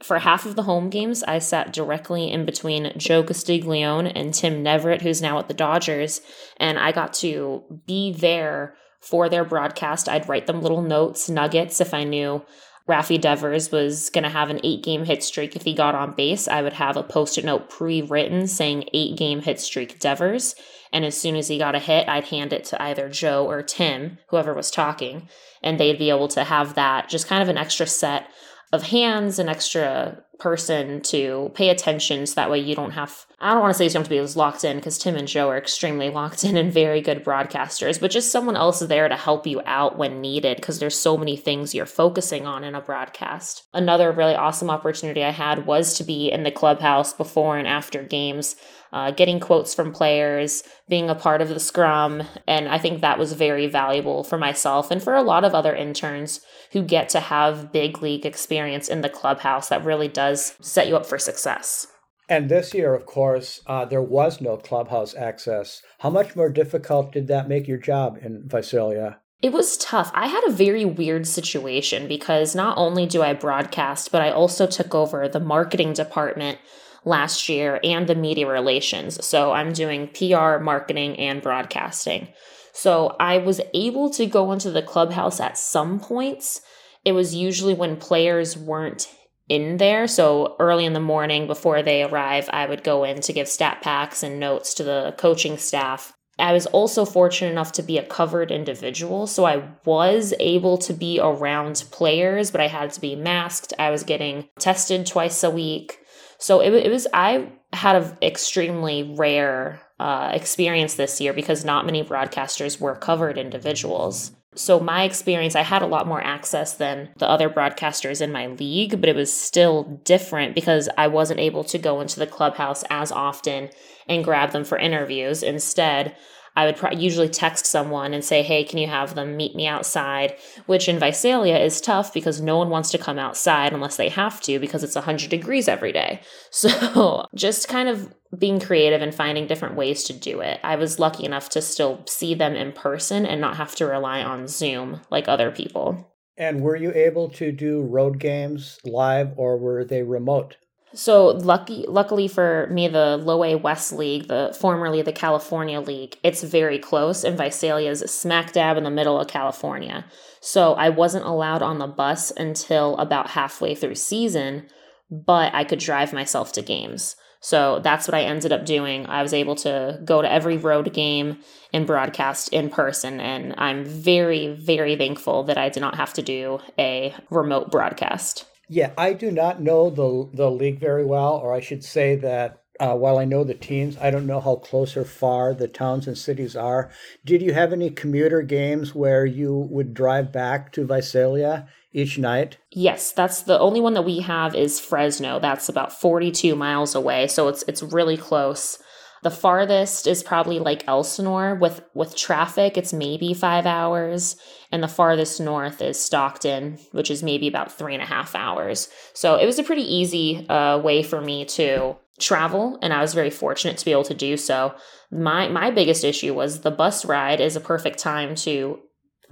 for 0.02 0.18
half 0.18 0.46
of 0.46 0.56
the 0.56 0.62
home 0.62 0.90
games, 0.90 1.22
I 1.22 1.38
sat 1.38 1.72
directly 1.72 2.30
in 2.30 2.44
between 2.44 2.92
Joe 2.96 3.22
Castiglione 3.22 4.12
and 4.14 4.32
Tim 4.32 4.64
Neverett, 4.64 5.02
who's 5.02 5.20
now 5.20 5.38
at 5.38 5.48
the 5.48 5.54
Dodgers, 5.54 6.20
and 6.56 6.78
I 6.78 6.92
got 6.92 7.12
to 7.14 7.62
be 7.86 8.12
there 8.12 8.74
for 9.00 9.28
their 9.28 9.44
broadcast. 9.44 10.08
I'd 10.08 10.28
write 10.28 10.46
them 10.46 10.62
little 10.62 10.82
notes, 10.82 11.28
nuggets, 11.28 11.80
if 11.80 11.92
I 11.92 12.04
knew 12.04 12.42
Rafi 12.88 13.20
Devers 13.20 13.70
was 13.70 14.10
going 14.10 14.24
to 14.24 14.30
have 14.30 14.50
an 14.50 14.60
eight 14.64 14.82
game 14.82 15.04
hit 15.04 15.22
streak 15.22 15.54
if 15.54 15.62
he 15.62 15.74
got 15.74 15.94
on 15.94 16.12
base. 16.12 16.48
I 16.48 16.60
would 16.60 16.72
have 16.72 16.96
a 16.96 17.02
post 17.02 17.38
it 17.38 17.44
note 17.44 17.70
pre 17.70 18.02
written 18.02 18.46
saying 18.48 18.88
eight 18.92 19.16
game 19.16 19.42
hit 19.42 19.60
streak 19.60 20.00
Devers. 20.00 20.56
And 20.92 21.04
as 21.04 21.16
soon 21.16 21.36
as 21.36 21.46
he 21.46 21.56
got 21.56 21.76
a 21.76 21.78
hit, 21.78 22.08
I'd 22.08 22.24
hand 22.24 22.52
it 22.52 22.64
to 22.64 22.82
either 22.82 23.08
Joe 23.08 23.48
or 23.48 23.62
Tim, 23.62 24.18
whoever 24.28 24.52
was 24.54 24.72
talking, 24.72 25.28
and 25.62 25.78
they'd 25.78 25.98
be 25.98 26.10
able 26.10 26.26
to 26.28 26.42
have 26.42 26.74
that 26.74 27.08
just 27.08 27.28
kind 27.28 27.42
of 27.42 27.48
an 27.48 27.58
extra 27.58 27.86
set 27.86 28.26
of 28.72 28.84
hands, 28.84 29.38
an 29.38 29.48
extra 29.48 30.22
person 30.38 31.02
to 31.02 31.50
pay 31.54 31.68
attention 31.68 32.26
so 32.26 32.34
that 32.34 32.50
way 32.50 32.58
you 32.58 32.74
don't 32.74 32.92
have 32.92 33.26
I 33.42 33.52
don't 33.52 33.62
want 33.62 33.72
to 33.72 33.78
say 33.78 33.84
you 33.84 33.90
don't 33.90 34.00
have 34.00 34.08
to 34.08 34.10
be 34.10 34.18
as 34.18 34.36
locked 34.36 34.64
in 34.64 34.76
because 34.76 34.98
Tim 34.98 35.16
and 35.16 35.26
Joe 35.26 35.48
are 35.48 35.56
extremely 35.56 36.10
locked 36.10 36.44
in 36.44 36.58
and 36.58 36.70
very 36.70 37.00
good 37.00 37.24
broadcasters, 37.24 37.98
but 37.98 38.10
just 38.10 38.30
someone 38.30 38.56
else 38.56 38.80
there 38.80 39.08
to 39.08 39.16
help 39.16 39.46
you 39.46 39.62
out 39.64 39.96
when 39.96 40.20
needed 40.20 40.56
because 40.56 40.78
there's 40.78 40.98
so 40.98 41.16
many 41.16 41.36
things 41.36 41.74
you're 41.74 41.86
focusing 41.86 42.46
on 42.46 42.64
in 42.64 42.74
a 42.74 42.82
broadcast. 42.82 43.64
Another 43.72 44.12
really 44.12 44.34
awesome 44.34 44.68
opportunity 44.68 45.24
I 45.24 45.30
had 45.30 45.64
was 45.64 45.94
to 45.94 46.04
be 46.04 46.30
in 46.30 46.42
the 46.42 46.50
clubhouse 46.50 47.14
before 47.14 47.56
and 47.56 47.66
after 47.66 48.02
games 48.02 48.56
uh, 48.92 49.10
getting 49.12 49.40
quotes 49.40 49.74
from 49.74 49.92
players, 49.92 50.62
being 50.88 51.08
a 51.08 51.14
part 51.14 51.40
of 51.40 51.48
the 51.48 51.60
scrum. 51.60 52.22
And 52.46 52.68
I 52.68 52.78
think 52.78 53.00
that 53.00 53.18
was 53.18 53.32
very 53.32 53.66
valuable 53.68 54.24
for 54.24 54.36
myself 54.36 54.90
and 54.90 55.02
for 55.02 55.14
a 55.14 55.22
lot 55.22 55.44
of 55.44 55.54
other 55.54 55.74
interns 55.74 56.40
who 56.72 56.82
get 56.82 57.08
to 57.10 57.20
have 57.20 57.72
big 57.72 58.02
league 58.02 58.26
experience 58.26 58.88
in 58.88 59.00
the 59.00 59.08
clubhouse 59.08 59.68
that 59.68 59.84
really 59.84 60.08
does 60.08 60.54
set 60.60 60.88
you 60.88 60.96
up 60.96 61.06
for 61.06 61.18
success. 61.18 61.86
And 62.28 62.48
this 62.48 62.72
year, 62.72 62.94
of 62.94 63.06
course, 63.06 63.60
uh, 63.66 63.84
there 63.84 64.02
was 64.02 64.40
no 64.40 64.56
clubhouse 64.56 65.16
access. 65.16 65.82
How 65.98 66.10
much 66.10 66.36
more 66.36 66.48
difficult 66.48 67.12
did 67.12 67.26
that 67.26 67.48
make 67.48 67.66
your 67.66 67.78
job 67.78 68.18
in 68.22 68.44
Visalia? 68.46 69.18
It 69.42 69.52
was 69.52 69.78
tough. 69.78 70.12
I 70.14 70.28
had 70.28 70.44
a 70.46 70.52
very 70.52 70.84
weird 70.84 71.26
situation 71.26 72.06
because 72.06 72.54
not 72.54 72.78
only 72.78 73.06
do 73.06 73.22
I 73.22 73.32
broadcast, 73.32 74.12
but 74.12 74.22
I 74.22 74.30
also 74.30 74.66
took 74.66 74.94
over 74.94 75.26
the 75.28 75.40
marketing 75.40 75.94
department 75.94 76.58
last 77.04 77.48
year 77.48 77.80
and 77.82 78.06
the 78.06 78.14
media 78.14 78.46
relations. 78.46 79.24
So 79.24 79.52
I'm 79.52 79.72
doing 79.72 80.08
PR, 80.08 80.58
marketing, 80.58 81.18
and 81.18 81.42
broadcasting. 81.42 82.28
So 82.72 83.16
I 83.18 83.38
was 83.38 83.60
able 83.74 84.10
to 84.10 84.26
go 84.26 84.52
into 84.52 84.70
the 84.70 84.82
clubhouse 84.82 85.40
at 85.40 85.58
some 85.58 86.00
points. 86.00 86.60
It 87.04 87.12
was 87.12 87.34
usually 87.34 87.74
when 87.74 87.96
players 87.96 88.56
weren't 88.56 89.08
in 89.48 89.78
there. 89.78 90.06
So 90.06 90.56
early 90.58 90.84
in 90.84 90.92
the 90.92 91.00
morning 91.00 91.46
before 91.46 91.82
they 91.82 92.04
arrive, 92.04 92.48
I 92.52 92.66
would 92.66 92.84
go 92.84 93.04
in 93.04 93.20
to 93.22 93.32
give 93.32 93.48
stat 93.48 93.82
packs 93.82 94.22
and 94.22 94.38
notes 94.38 94.74
to 94.74 94.84
the 94.84 95.14
coaching 95.18 95.58
staff. 95.58 96.12
I 96.38 96.52
was 96.52 96.66
also 96.66 97.04
fortunate 97.04 97.50
enough 97.50 97.72
to 97.72 97.82
be 97.82 97.98
a 97.98 98.06
covered 98.06 98.50
individual, 98.50 99.26
so 99.26 99.44
I 99.44 99.68
was 99.84 100.32
able 100.40 100.78
to 100.78 100.94
be 100.94 101.20
around 101.20 101.84
players, 101.90 102.50
but 102.50 102.62
I 102.62 102.68
had 102.68 102.92
to 102.92 103.00
be 103.00 103.14
masked. 103.14 103.74
I 103.78 103.90
was 103.90 104.04
getting 104.04 104.48
tested 104.58 105.06
twice 105.06 105.44
a 105.44 105.50
week. 105.50 105.98
So 106.38 106.60
it, 106.60 106.72
it 106.72 106.90
was, 106.90 107.06
I 107.12 107.52
had 107.74 107.96
an 107.96 108.16
extremely 108.22 109.14
rare 109.16 109.82
uh, 110.00 110.30
experience 110.32 110.94
this 110.94 111.20
year 111.20 111.34
because 111.34 111.62
not 111.62 111.84
many 111.84 112.02
broadcasters 112.02 112.80
were 112.80 112.96
covered 112.96 113.36
individuals. 113.36 114.32
So, 114.54 114.80
my 114.80 115.04
experience, 115.04 115.54
I 115.54 115.60
had 115.60 115.82
a 115.82 115.86
lot 115.86 116.08
more 116.08 116.22
access 116.22 116.72
than 116.72 117.10
the 117.18 117.28
other 117.28 117.50
broadcasters 117.50 118.22
in 118.22 118.32
my 118.32 118.46
league, 118.46 118.98
but 118.98 119.10
it 119.10 119.14
was 119.14 119.30
still 119.30 120.00
different 120.04 120.54
because 120.54 120.88
I 120.96 121.06
wasn't 121.06 121.38
able 121.38 121.64
to 121.64 121.78
go 121.78 122.00
into 122.00 122.18
the 122.18 122.26
clubhouse 122.26 122.82
as 122.88 123.12
often 123.12 123.68
and 124.08 124.24
grab 124.24 124.52
them 124.52 124.64
for 124.64 124.78
interviews. 124.78 125.42
Instead, 125.42 126.16
I 126.56 126.66
would 126.66 127.00
usually 127.00 127.28
text 127.28 127.66
someone 127.66 128.12
and 128.12 128.24
say, 128.24 128.42
Hey, 128.42 128.64
can 128.64 128.78
you 128.78 128.88
have 128.88 129.14
them 129.14 129.36
meet 129.36 129.54
me 129.54 129.66
outside? 129.66 130.36
Which 130.66 130.88
in 130.88 130.98
Visalia 130.98 131.58
is 131.58 131.80
tough 131.80 132.12
because 132.12 132.40
no 132.40 132.58
one 132.58 132.70
wants 132.70 132.90
to 132.90 132.98
come 132.98 133.18
outside 133.18 133.72
unless 133.72 133.96
they 133.96 134.08
have 134.08 134.40
to 134.42 134.58
because 134.58 134.84
it's 134.84 134.94
100 134.94 135.30
degrees 135.30 135.68
every 135.68 135.92
day. 135.92 136.20
So 136.52 137.26
just 137.34 137.68
kind 137.68 137.88
of 137.88 138.12
being 138.36 138.60
creative 138.60 139.00
and 139.02 139.14
finding 139.14 139.46
different 139.46 139.76
ways 139.76 140.04
to 140.04 140.12
do 140.12 140.40
it. 140.40 140.60
I 140.62 140.76
was 140.76 140.98
lucky 140.98 141.24
enough 141.24 141.48
to 141.50 141.62
still 141.62 142.04
see 142.06 142.34
them 142.34 142.54
in 142.54 142.72
person 142.72 143.24
and 143.24 143.40
not 143.40 143.56
have 143.56 143.74
to 143.76 143.86
rely 143.86 144.22
on 144.22 144.46
Zoom 144.46 145.00
like 145.10 145.26
other 145.26 145.50
people. 145.50 146.12
And 146.36 146.60
were 146.62 146.76
you 146.76 146.92
able 146.92 147.28
to 147.30 147.52
do 147.52 147.82
road 147.82 148.18
games 148.18 148.78
live 148.84 149.32
or 149.36 149.58
were 149.58 149.84
they 149.84 150.02
remote? 150.02 150.56
So 150.92 151.28
lucky, 151.28 151.84
luckily 151.86 152.26
for 152.26 152.66
me, 152.70 152.88
the 152.88 153.16
Low 153.16 153.44
A 153.44 153.54
West 153.54 153.92
League, 153.92 154.26
the 154.26 154.56
formerly 154.58 155.02
the 155.02 155.12
California 155.12 155.80
League, 155.80 156.16
it's 156.24 156.42
very 156.42 156.80
close, 156.80 157.22
and 157.22 157.38
Visalia 157.38 157.90
is 157.90 158.00
smack 158.00 158.52
dab 158.52 158.76
in 158.76 158.82
the 158.82 158.90
middle 158.90 159.20
of 159.20 159.28
California. 159.28 160.04
So 160.40 160.74
I 160.74 160.88
wasn't 160.88 161.26
allowed 161.26 161.62
on 161.62 161.78
the 161.78 161.86
bus 161.86 162.32
until 162.36 162.96
about 162.96 163.30
halfway 163.30 163.76
through 163.76 163.94
season, 163.94 164.66
but 165.10 165.54
I 165.54 165.62
could 165.62 165.78
drive 165.78 166.12
myself 166.12 166.52
to 166.54 166.62
games. 166.62 167.14
So 167.40 167.78
that's 167.78 168.06
what 168.06 168.14
I 168.14 168.22
ended 168.22 168.52
up 168.52 168.66
doing. 168.66 169.06
I 169.06 169.22
was 169.22 169.32
able 169.32 169.54
to 169.56 170.00
go 170.04 170.20
to 170.20 170.30
every 170.30 170.56
road 170.58 170.92
game 170.92 171.38
and 171.72 171.86
broadcast 171.86 172.52
in 172.52 172.68
person. 172.68 173.18
And 173.18 173.54
I'm 173.56 173.84
very, 173.84 174.48
very 174.48 174.94
thankful 174.96 175.44
that 175.44 175.56
I 175.56 175.70
did 175.70 175.80
not 175.80 175.94
have 175.94 176.12
to 176.14 176.22
do 176.22 176.58
a 176.78 177.14
remote 177.30 177.70
broadcast. 177.70 178.44
Yeah, 178.72 178.92
I 178.96 179.14
do 179.14 179.32
not 179.32 179.60
know 179.60 179.90
the 179.90 180.30
the 180.32 180.48
league 180.48 180.78
very 180.78 181.04
well, 181.04 181.34
or 181.34 181.52
I 181.52 181.58
should 181.58 181.82
say 181.82 182.14
that 182.14 182.62
uh, 182.78 182.94
while 182.94 183.18
I 183.18 183.24
know 183.24 183.42
the 183.42 183.52
teams, 183.52 183.98
I 183.98 184.12
don't 184.12 184.28
know 184.28 184.38
how 184.38 184.54
close 184.54 184.96
or 184.96 185.04
far 185.04 185.52
the 185.52 185.66
towns 185.66 186.06
and 186.06 186.16
cities 186.16 186.54
are. 186.54 186.88
Did 187.24 187.42
you 187.42 187.52
have 187.52 187.72
any 187.72 187.90
commuter 187.90 188.42
games 188.42 188.94
where 188.94 189.26
you 189.26 189.66
would 189.70 189.92
drive 189.92 190.30
back 190.30 190.70
to 190.74 190.86
Visalia 190.86 191.66
each 191.92 192.16
night? 192.16 192.58
Yes, 192.70 193.10
that's 193.10 193.42
the 193.42 193.58
only 193.58 193.80
one 193.80 193.94
that 193.94 194.02
we 194.02 194.20
have 194.20 194.54
is 194.54 194.78
Fresno. 194.78 195.40
That's 195.40 195.68
about 195.68 195.92
42 195.92 196.54
miles 196.54 196.94
away, 196.94 197.26
so 197.26 197.48
it's 197.48 197.64
it's 197.66 197.82
really 197.82 198.16
close. 198.16 198.78
The 199.22 199.30
farthest 199.30 200.06
is 200.06 200.22
probably 200.22 200.58
like 200.58 200.88
Elsinore 200.88 201.54
with 201.54 201.82
with 201.94 202.16
traffic. 202.16 202.78
It's 202.78 202.92
maybe 202.92 203.34
five 203.34 203.66
hours, 203.66 204.36
and 204.72 204.82
the 204.82 204.88
farthest 204.88 205.40
north 205.40 205.82
is 205.82 206.02
Stockton, 206.02 206.78
which 206.92 207.10
is 207.10 207.22
maybe 207.22 207.46
about 207.46 207.72
three 207.72 207.94
and 207.94 208.02
a 208.02 208.06
half 208.06 208.34
hours. 208.34 208.88
So 209.12 209.36
it 209.36 209.46
was 209.46 209.58
a 209.58 209.64
pretty 209.64 209.82
easy 209.82 210.48
uh, 210.48 210.78
way 210.78 211.02
for 211.02 211.20
me 211.20 211.44
to 211.46 211.96
travel, 212.18 212.78
and 212.82 212.92
I 212.92 213.00
was 213.00 213.14
very 213.14 213.30
fortunate 213.30 213.78
to 213.78 213.84
be 213.84 213.92
able 213.92 214.04
to 214.04 214.14
do 214.14 214.36
so. 214.36 214.74
My 215.10 215.48
my 215.48 215.70
biggest 215.70 216.04
issue 216.04 216.32
was 216.32 216.60
the 216.60 216.70
bus 216.70 217.04
ride 217.04 217.40
is 217.40 217.56
a 217.56 217.60
perfect 217.60 217.98
time 217.98 218.34
to 218.36 218.80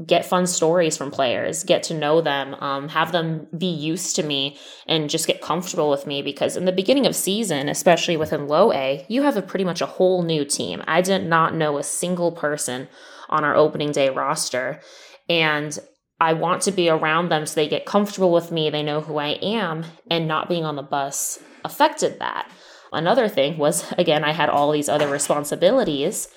get 0.06 0.24
fun 0.24 0.46
stories 0.46 0.96
from 0.96 1.10
players, 1.10 1.64
get 1.64 1.82
to 1.84 1.94
know 1.94 2.20
them, 2.20 2.54
um, 2.54 2.88
have 2.88 3.12
them 3.12 3.46
be 3.56 3.66
used 3.66 4.14
to 4.16 4.22
me, 4.22 4.56
and 4.86 5.10
just 5.10 5.26
get 5.26 5.40
comfortable 5.40 5.90
with 5.90 6.06
me. 6.06 6.22
Because 6.22 6.56
in 6.56 6.64
the 6.64 6.72
beginning 6.72 7.06
of 7.06 7.16
season, 7.16 7.68
especially 7.68 8.16
within 8.16 8.46
low 8.46 8.72
A, 8.72 9.04
you 9.08 9.22
have 9.22 9.36
a 9.36 9.42
pretty 9.42 9.64
much 9.64 9.80
a 9.80 9.86
whole 9.86 10.22
new 10.22 10.44
team. 10.44 10.82
I 10.86 11.00
did 11.02 11.26
not 11.26 11.54
know 11.54 11.78
a 11.78 11.82
single 11.82 12.32
person 12.32 12.88
on 13.28 13.44
our 13.44 13.56
opening 13.56 13.92
day 13.92 14.08
roster, 14.08 14.80
and 15.28 15.78
I 16.20 16.32
want 16.32 16.62
to 16.62 16.72
be 16.72 16.88
around 16.88 17.28
them 17.28 17.46
so 17.46 17.54
they 17.54 17.68
get 17.68 17.86
comfortable 17.86 18.32
with 18.32 18.50
me, 18.50 18.70
they 18.70 18.82
know 18.82 19.00
who 19.00 19.18
I 19.18 19.38
am, 19.42 19.84
and 20.10 20.26
not 20.26 20.48
being 20.48 20.64
on 20.64 20.76
the 20.76 20.82
bus 20.82 21.38
affected 21.64 22.18
that. 22.18 22.50
Another 22.92 23.28
thing 23.28 23.58
was, 23.58 23.92
again, 23.98 24.24
I 24.24 24.32
had 24.32 24.48
all 24.48 24.72
these 24.72 24.88
other 24.88 25.08
responsibilities 25.08 26.28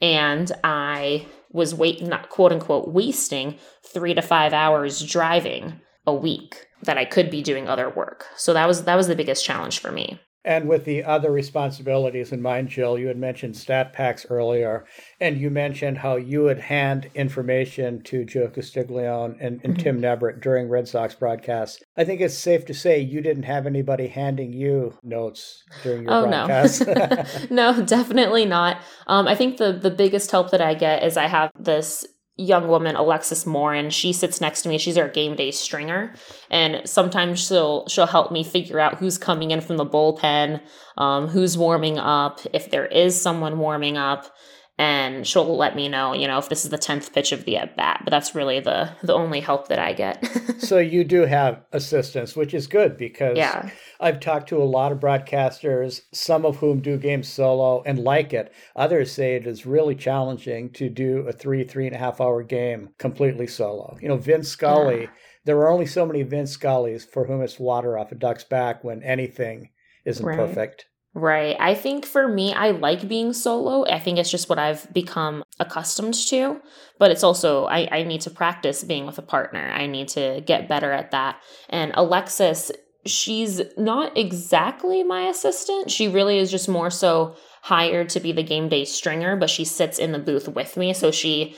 and 0.00 0.52
I 0.62 1.26
was 1.56 1.74
wait 1.74 2.02
not 2.02 2.28
quote 2.28 2.52
unquote 2.52 2.88
wasting 2.88 3.58
three 3.82 4.14
to 4.14 4.22
five 4.22 4.52
hours 4.52 5.02
driving 5.02 5.80
a 6.06 6.14
week 6.14 6.66
that 6.82 6.98
I 6.98 7.04
could 7.04 7.30
be 7.30 7.42
doing 7.42 7.66
other 7.66 7.90
work. 7.90 8.26
So 8.36 8.52
that 8.52 8.68
was 8.68 8.84
that 8.84 8.94
was 8.94 9.08
the 9.08 9.16
biggest 9.16 9.44
challenge 9.44 9.80
for 9.80 9.90
me. 9.90 10.20
And 10.46 10.68
with 10.68 10.84
the 10.84 11.02
other 11.02 11.32
responsibilities 11.32 12.30
in 12.30 12.40
mind, 12.40 12.68
Jill, 12.68 12.96
you 12.96 13.08
had 13.08 13.18
mentioned 13.18 13.56
stat 13.56 13.92
packs 13.92 14.24
earlier, 14.30 14.86
and 15.20 15.36
you 15.36 15.50
mentioned 15.50 15.98
how 15.98 16.14
you 16.14 16.44
would 16.44 16.60
hand 16.60 17.10
information 17.16 18.00
to 18.04 18.24
Joe 18.24 18.46
Castiglione 18.48 19.34
and, 19.40 19.60
and 19.64 19.74
mm-hmm. 19.74 19.82
Tim 19.82 20.00
Neverett 20.00 20.40
during 20.40 20.68
Red 20.68 20.86
Sox 20.86 21.16
broadcasts. 21.16 21.82
I 21.96 22.04
think 22.04 22.20
it's 22.20 22.38
safe 22.38 22.64
to 22.66 22.74
say 22.74 23.00
you 23.00 23.20
didn't 23.20 23.42
have 23.42 23.66
anybody 23.66 24.06
handing 24.06 24.52
you 24.52 24.96
notes 25.02 25.64
during 25.82 26.04
your 26.04 26.12
oh, 26.12 26.28
broadcasts. 26.28 26.86
No. 26.86 27.24
no, 27.50 27.82
definitely 27.84 28.44
not. 28.44 28.80
Um, 29.08 29.26
I 29.26 29.34
think 29.34 29.56
the, 29.56 29.72
the 29.72 29.90
biggest 29.90 30.30
help 30.30 30.52
that 30.52 30.60
I 30.60 30.74
get 30.74 31.02
is 31.02 31.16
I 31.16 31.26
have 31.26 31.50
this 31.58 32.06
young 32.36 32.68
woman 32.68 32.96
alexis 32.96 33.46
morin. 33.46 33.90
She 33.90 34.12
sits 34.12 34.40
next 34.40 34.62
to 34.62 34.68
me. 34.68 34.78
She's 34.78 34.98
our 34.98 35.08
game 35.08 35.36
day 35.36 35.50
stringer. 35.50 36.14
And 36.50 36.86
sometimes 36.88 37.46
she'll 37.46 37.86
she'll 37.88 38.06
help 38.06 38.30
me 38.30 38.44
figure 38.44 38.78
out 38.78 38.98
who's 38.98 39.18
coming 39.18 39.50
in 39.50 39.60
from 39.60 39.76
the 39.76 39.86
bullpen 39.86 40.60
um, 40.98 41.28
who's 41.28 41.56
warming 41.56 41.98
up 41.98 42.40
if 42.52 42.70
there 42.70 42.86
is 42.86 43.20
someone 43.20 43.58
warming 43.58 43.96
up 43.96 44.34
and 44.78 45.26
she'll 45.26 45.56
let 45.56 45.74
me 45.74 45.88
know, 45.88 46.12
you 46.12 46.26
know, 46.26 46.36
if 46.36 46.50
this 46.50 46.64
is 46.64 46.70
the 46.70 46.78
10th 46.78 47.12
pitch 47.14 47.32
of 47.32 47.44
the 47.46 47.56
at 47.56 47.76
bat, 47.76 48.02
but 48.04 48.10
that's 48.10 48.34
really 48.34 48.60
the 48.60 48.90
the 49.02 49.14
only 49.14 49.40
help 49.40 49.68
that 49.68 49.78
I 49.78 49.94
get. 49.94 50.26
so 50.58 50.78
you 50.78 51.02
do 51.02 51.22
have 51.22 51.64
assistance, 51.72 52.36
which 52.36 52.52
is 52.52 52.66
good 52.66 52.98
because 52.98 53.38
yeah. 53.38 53.70
I've 54.00 54.20
talked 54.20 54.50
to 54.50 54.62
a 54.62 54.64
lot 54.64 54.92
of 54.92 55.00
broadcasters, 55.00 56.02
some 56.12 56.44
of 56.44 56.56
whom 56.56 56.80
do 56.80 56.98
games 56.98 57.28
solo 57.28 57.82
and 57.86 57.98
like 57.98 58.34
it. 58.34 58.52
Others 58.74 59.12
say 59.12 59.36
it 59.36 59.46
is 59.46 59.64
really 59.64 59.94
challenging 59.94 60.70
to 60.72 60.90
do 60.90 61.26
a 61.26 61.32
three, 61.32 61.64
three 61.64 61.86
and 61.86 61.96
a 61.96 61.98
half 61.98 62.20
hour 62.20 62.42
game 62.42 62.90
completely 62.98 63.46
solo. 63.46 63.96
You 64.02 64.08
know, 64.08 64.18
Vince 64.18 64.48
Scully, 64.48 65.02
yeah. 65.02 65.10
there 65.46 65.58
are 65.58 65.70
only 65.70 65.86
so 65.86 66.04
many 66.04 66.22
Vince 66.22 66.54
Scullys 66.54 67.08
for 67.08 67.26
whom 67.26 67.40
it's 67.40 67.58
water 67.58 67.96
off 67.96 68.12
a 68.12 68.14
duck's 68.14 68.44
back 68.44 68.84
when 68.84 69.02
anything 69.02 69.70
isn't 70.04 70.24
right. 70.24 70.36
perfect. 70.36 70.86
Right. 71.16 71.56
I 71.58 71.74
think 71.74 72.04
for 72.04 72.28
me, 72.28 72.52
I 72.52 72.72
like 72.72 73.08
being 73.08 73.32
solo. 73.32 73.86
I 73.86 73.98
think 73.98 74.18
it's 74.18 74.30
just 74.30 74.50
what 74.50 74.58
I've 74.58 74.92
become 74.92 75.44
accustomed 75.58 76.12
to. 76.28 76.60
But 76.98 77.10
it's 77.10 77.24
also, 77.24 77.64
I, 77.64 77.88
I 77.90 78.02
need 78.02 78.20
to 78.20 78.30
practice 78.30 78.84
being 78.84 79.06
with 79.06 79.16
a 79.16 79.22
partner. 79.22 79.66
I 79.66 79.86
need 79.86 80.08
to 80.08 80.42
get 80.44 80.68
better 80.68 80.92
at 80.92 81.12
that. 81.12 81.40
And 81.70 81.92
Alexis, 81.94 82.70
she's 83.06 83.62
not 83.78 84.14
exactly 84.14 85.02
my 85.04 85.22
assistant. 85.22 85.90
She 85.90 86.06
really 86.06 86.36
is 86.36 86.50
just 86.50 86.68
more 86.68 86.90
so 86.90 87.34
hired 87.62 88.10
to 88.10 88.20
be 88.20 88.32
the 88.32 88.42
game 88.42 88.68
day 88.68 88.84
stringer, 88.84 89.36
but 89.36 89.48
she 89.48 89.64
sits 89.64 89.98
in 89.98 90.12
the 90.12 90.18
booth 90.18 90.50
with 90.50 90.76
me. 90.76 90.92
So 90.92 91.10
she, 91.10 91.56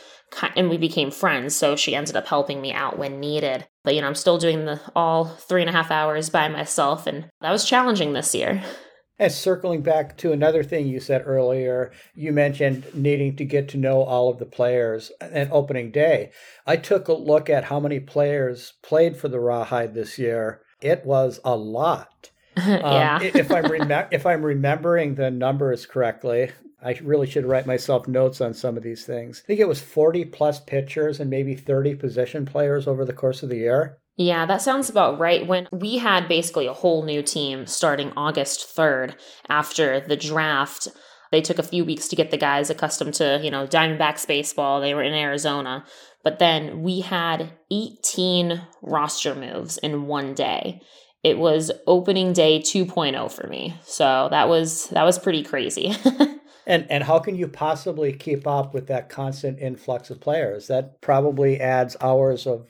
and 0.54 0.70
we 0.70 0.78
became 0.78 1.10
friends. 1.10 1.56
So 1.56 1.74
she 1.74 1.96
ended 1.96 2.14
up 2.14 2.28
helping 2.28 2.60
me 2.60 2.72
out 2.72 2.96
when 2.96 3.18
needed. 3.18 3.66
But, 3.82 3.96
you 3.96 4.02
know, 4.02 4.06
I'm 4.06 4.14
still 4.14 4.38
doing 4.38 4.66
the 4.66 4.80
all 4.94 5.24
three 5.24 5.62
and 5.62 5.68
a 5.68 5.72
half 5.72 5.90
hours 5.90 6.30
by 6.30 6.46
myself. 6.46 7.08
And 7.08 7.28
that 7.40 7.50
was 7.50 7.64
challenging 7.64 8.12
this 8.12 8.36
year. 8.36 8.62
And 9.18 9.32
circling 9.32 9.82
back 9.82 10.16
to 10.18 10.32
another 10.32 10.62
thing 10.62 10.86
you 10.86 11.00
said 11.00 11.22
earlier, 11.26 11.90
you 12.14 12.32
mentioned 12.32 12.86
needing 12.94 13.34
to 13.36 13.44
get 13.44 13.68
to 13.70 13.76
know 13.76 14.02
all 14.02 14.30
of 14.30 14.38
the 14.38 14.46
players 14.46 15.10
at 15.20 15.50
opening 15.50 15.90
day. 15.90 16.30
I 16.66 16.76
took 16.76 17.08
a 17.08 17.12
look 17.14 17.50
at 17.50 17.64
how 17.64 17.80
many 17.80 17.98
players 17.98 18.74
played 18.82 19.16
for 19.16 19.28
the 19.28 19.40
Rawhide 19.40 19.94
this 19.94 20.18
year. 20.18 20.60
It 20.80 21.04
was 21.04 21.40
a 21.44 21.56
lot. 21.56 22.30
yeah. 22.56 23.16
Um, 23.16 23.22
if 23.22 23.50
I'm 23.50 23.66
rem- 23.66 24.08
if 24.12 24.24
I'm 24.24 24.44
remembering 24.44 25.16
the 25.16 25.30
numbers 25.30 25.84
correctly, 25.84 26.50
I 26.80 26.98
really 27.02 27.26
should 27.26 27.46
write 27.46 27.66
myself 27.66 28.06
notes 28.06 28.40
on 28.40 28.54
some 28.54 28.76
of 28.76 28.84
these 28.84 29.04
things. 29.04 29.42
I 29.44 29.46
think 29.48 29.60
it 29.60 29.68
was 29.68 29.80
40 29.80 30.26
plus 30.26 30.60
pitchers 30.60 31.18
and 31.18 31.28
maybe 31.28 31.56
30 31.56 31.96
position 31.96 32.46
players 32.46 32.86
over 32.86 33.04
the 33.04 33.12
course 33.12 33.42
of 33.42 33.48
the 33.48 33.56
year. 33.56 33.98
Yeah, 34.18 34.46
that 34.46 34.60
sounds 34.60 34.90
about 34.90 35.20
right. 35.20 35.46
When 35.46 35.68
we 35.70 35.98
had 35.98 36.26
basically 36.26 36.66
a 36.66 36.72
whole 36.72 37.04
new 37.04 37.22
team 37.22 37.66
starting 37.66 38.12
August 38.16 38.76
3rd 38.76 39.14
after 39.48 40.00
the 40.00 40.16
draft, 40.16 40.88
they 41.30 41.40
took 41.40 41.60
a 41.60 41.62
few 41.62 41.84
weeks 41.84 42.08
to 42.08 42.16
get 42.16 42.32
the 42.32 42.36
guys 42.36 42.68
accustomed 42.68 43.14
to, 43.14 43.40
you 43.40 43.50
know, 43.52 43.64
Diamondbacks 43.64 44.26
baseball. 44.26 44.80
They 44.80 44.92
were 44.92 45.04
in 45.04 45.14
Arizona. 45.14 45.84
But 46.24 46.40
then 46.40 46.82
we 46.82 47.00
had 47.00 47.52
18 47.70 48.60
roster 48.82 49.36
moves 49.36 49.78
in 49.78 50.08
one 50.08 50.34
day. 50.34 50.80
It 51.22 51.38
was 51.38 51.70
opening 51.86 52.32
day 52.32 52.58
2.0 52.58 53.30
for 53.30 53.46
me. 53.46 53.76
So 53.84 54.26
that 54.32 54.48
was 54.48 54.88
that 54.88 55.04
was 55.04 55.18
pretty 55.18 55.44
crazy. 55.44 55.94
and 56.66 56.90
and 56.90 57.04
how 57.04 57.20
can 57.20 57.36
you 57.36 57.46
possibly 57.46 58.12
keep 58.12 58.48
up 58.48 58.74
with 58.74 58.88
that 58.88 59.08
constant 59.10 59.60
influx 59.60 60.10
of 60.10 60.20
players? 60.20 60.66
That 60.66 61.00
probably 61.02 61.60
adds 61.60 61.96
hours 62.00 62.46
of 62.46 62.66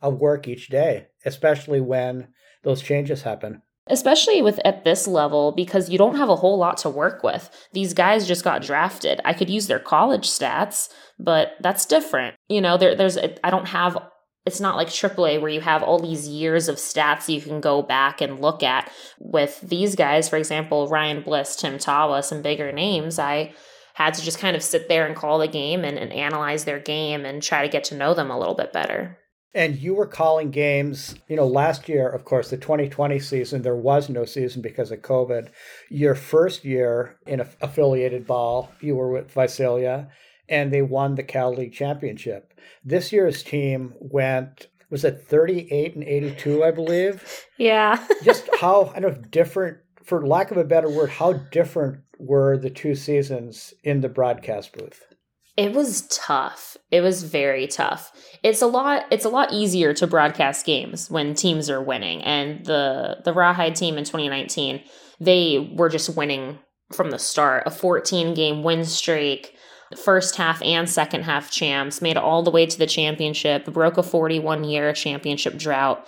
of 0.00 0.20
work 0.20 0.46
each 0.48 0.68
day, 0.68 1.06
especially 1.24 1.80
when 1.80 2.28
those 2.62 2.82
changes 2.82 3.22
happen. 3.22 3.62
Especially 3.88 4.42
with 4.42 4.58
at 4.64 4.84
this 4.84 5.06
level, 5.06 5.52
because 5.52 5.88
you 5.88 5.96
don't 5.96 6.16
have 6.16 6.28
a 6.28 6.36
whole 6.36 6.58
lot 6.58 6.76
to 6.78 6.90
work 6.90 7.22
with. 7.22 7.48
These 7.72 7.94
guys 7.94 8.26
just 8.26 8.42
got 8.42 8.62
drafted. 8.62 9.20
I 9.24 9.32
could 9.32 9.48
use 9.48 9.68
their 9.68 9.78
college 9.78 10.28
stats, 10.28 10.88
but 11.20 11.52
that's 11.60 11.86
different. 11.86 12.34
You 12.48 12.60
know, 12.60 12.76
there, 12.76 12.96
there's 12.96 13.16
I 13.16 13.50
don't 13.50 13.68
have. 13.68 13.96
It's 14.44 14.60
not 14.60 14.76
like 14.76 14.88
AAA 14.88 15.40
where 15.40 15.50
you 15.50 15.60
have 15.60 15.82
all 15.82 16.00
these 16.00 16.28
years 16.28 16.68
of 16.68 16.76
stats 16.76 17.28
you 17.28 17.40
can 17.40 17.60
go 17.60 17.82
back 17.82 18.20
and 18.20 18.40
look 18.40 18.62
at. 18.62 18.90
With 19.20 19.60
these 19.60 19.94
guys, 19.94 20.28
for 20.28 20.36
example, 20.36 20.88
Ryan 20.88 21.22
Bliss, 21.22 21.56
Tim 21.56 21.78
Tawa, 21.78 22.24
some 22.24 22.42
bigger 22.42 22.72
names, 22.72 23.18
I 23.18 23.54
had 23.94 24.14
to 24.14 24.22
just 24.22 24.38
kind 24.38 24.54
of 24.54 24.62
sit 24.62 24.88
there 24.88 25.06
and 25.06 25.16
call 25.16 25.38
the 25.38 25.48
game 25.48 25.84
and, 25.84 25.96
and 25.96 26.12
analyze 26.12 26.64
their 26.64 26.78
game 26.78 27.24
and 27.24 27.42
try 27.42 27.62
to 27.62 27.68
get 27.68 27.84
to 27.84 27.96
know 27.96 28.14
them 28.14 28.30
a 28.30 28.38
little 28.38 28.54
bit 28.54 28.72
better. 28.72 29.18
And 29.56 29.74
you 29.74 29.94
were 29.94 30.06
calling 30.06 30.50
games, 30.50 31.14
you 31.28 31.36
know, 31.36 31.46
last 31.46 31.88
year, 31.88 32.06
of 32.06 32.26
course, 32.26 32.50
the 32.50 32.58
2020 32.58 33.18
season, 33.18 33.62
there 33.62 33.74
was 33.74 34.10
no 34.10 34.26
season 34.26 34.60
because 34.60 34.90
of 34.90 35.00
COVID. 35.00 35.48
Your 35.88 36.14
first 36.14 36.62
year 36.62 37.16
in 37.26 37.40
a, 37.40 37.48
affiliated 37.62 38.26
ball, 38.26 38.70
you 38.82 38.96
were 38.96 39.10
with 39.10 39.32
Visalia, 39.32 40.10
and 40.46 40.70
they 40.70 40.82
won 40.82 41.14
the 41.14 41.22
Cal 41.22 41.54
League 41.54 41.72
Championship. 41.72 42.52
This 42.84 43.14
year's 43.14 43.42
team 43.42 43.94
went, 43.98 44.66
was 44.90 45.06
it 45.06 45.24
38 45.26 45.94
and 45.94 46.04
82, 46.04 46.62
I 46.62 46.70
believe? 46.70 47.46
Yeah. 47.56 48.06
Just 48.22 48.50
how, 48.60 48.92
I 48.94 49.00
don't 49.00 49.16
know, 49.16 49.28
different, 49.30 49.78
for 50.04 50.26
lack 50.26 50.50
of 50.50 50.58
a 50.58 50.64
better 50.64 50.90
word, 50.90 51.08
how 51.08 51.32
different 51.32 52.02
were 52.18 52.58
the 52.58 52.68
two 52.68 52.94
seasons 52.94 53.72
in 53.82 54.02
the 54.02 54.10
broadcast 54.10 54.74
booth? 54.74 55.15
It 55.56 55.72
was 55.72 56.06
tough. 56.08 56.76
It 56.90 57.00
was 57.00 57.22
very 57.22 57.66
tough. 57.66 58.12
It's 58.42 58.60
a 58.60 58.66
lot 58.66 59.06
it's 59.10 59.24
a 59.24 59.30
lot 59.30 59.52
easier 59.52 59.94
to 59.94 60.06
broadcast 60.06 60.66
games 60.66 61.10
when 61.10 61.34
teams 61.34 61.70
are 61.70 61.82
winning 61.82 62.22
and 62.22 62.64
the 62.66 63.18
the 63.24 63.32
Rawhide 63.32 63.74
team 63.74 63.96
in 63.96 64.04
2019, 64.04 64.82
they 65.18 65.72
were 65.74 65.88
just 65.88 66.14
winning 66.14 66.58
from 66.92 67.10
the 67.10 67.18
start. 67.18 67.62
A 67.66 67.70
14 67.70 68.34
game 68.34 68.62
win 68.62 68.84
streak, 68.84 69.56
first 69.96 70.36
half 70.36 70.60
and 70.62 70.88
second 70.88 71.22
half 71.22 71.50
champs, 71.50 72.02
made 72.02 72.18
all 72.18 72.42
the 72.42 72.50
way 72.50 72.66
to 72.66 72.78
the 72.78 72.86
championship, 72.86 73.64
broke 73.64 73.96
a 73.96 74.02
41 74.02 74.64
year 74.64 74.92
championship 74.92 75.56
drought. 75.56 76.06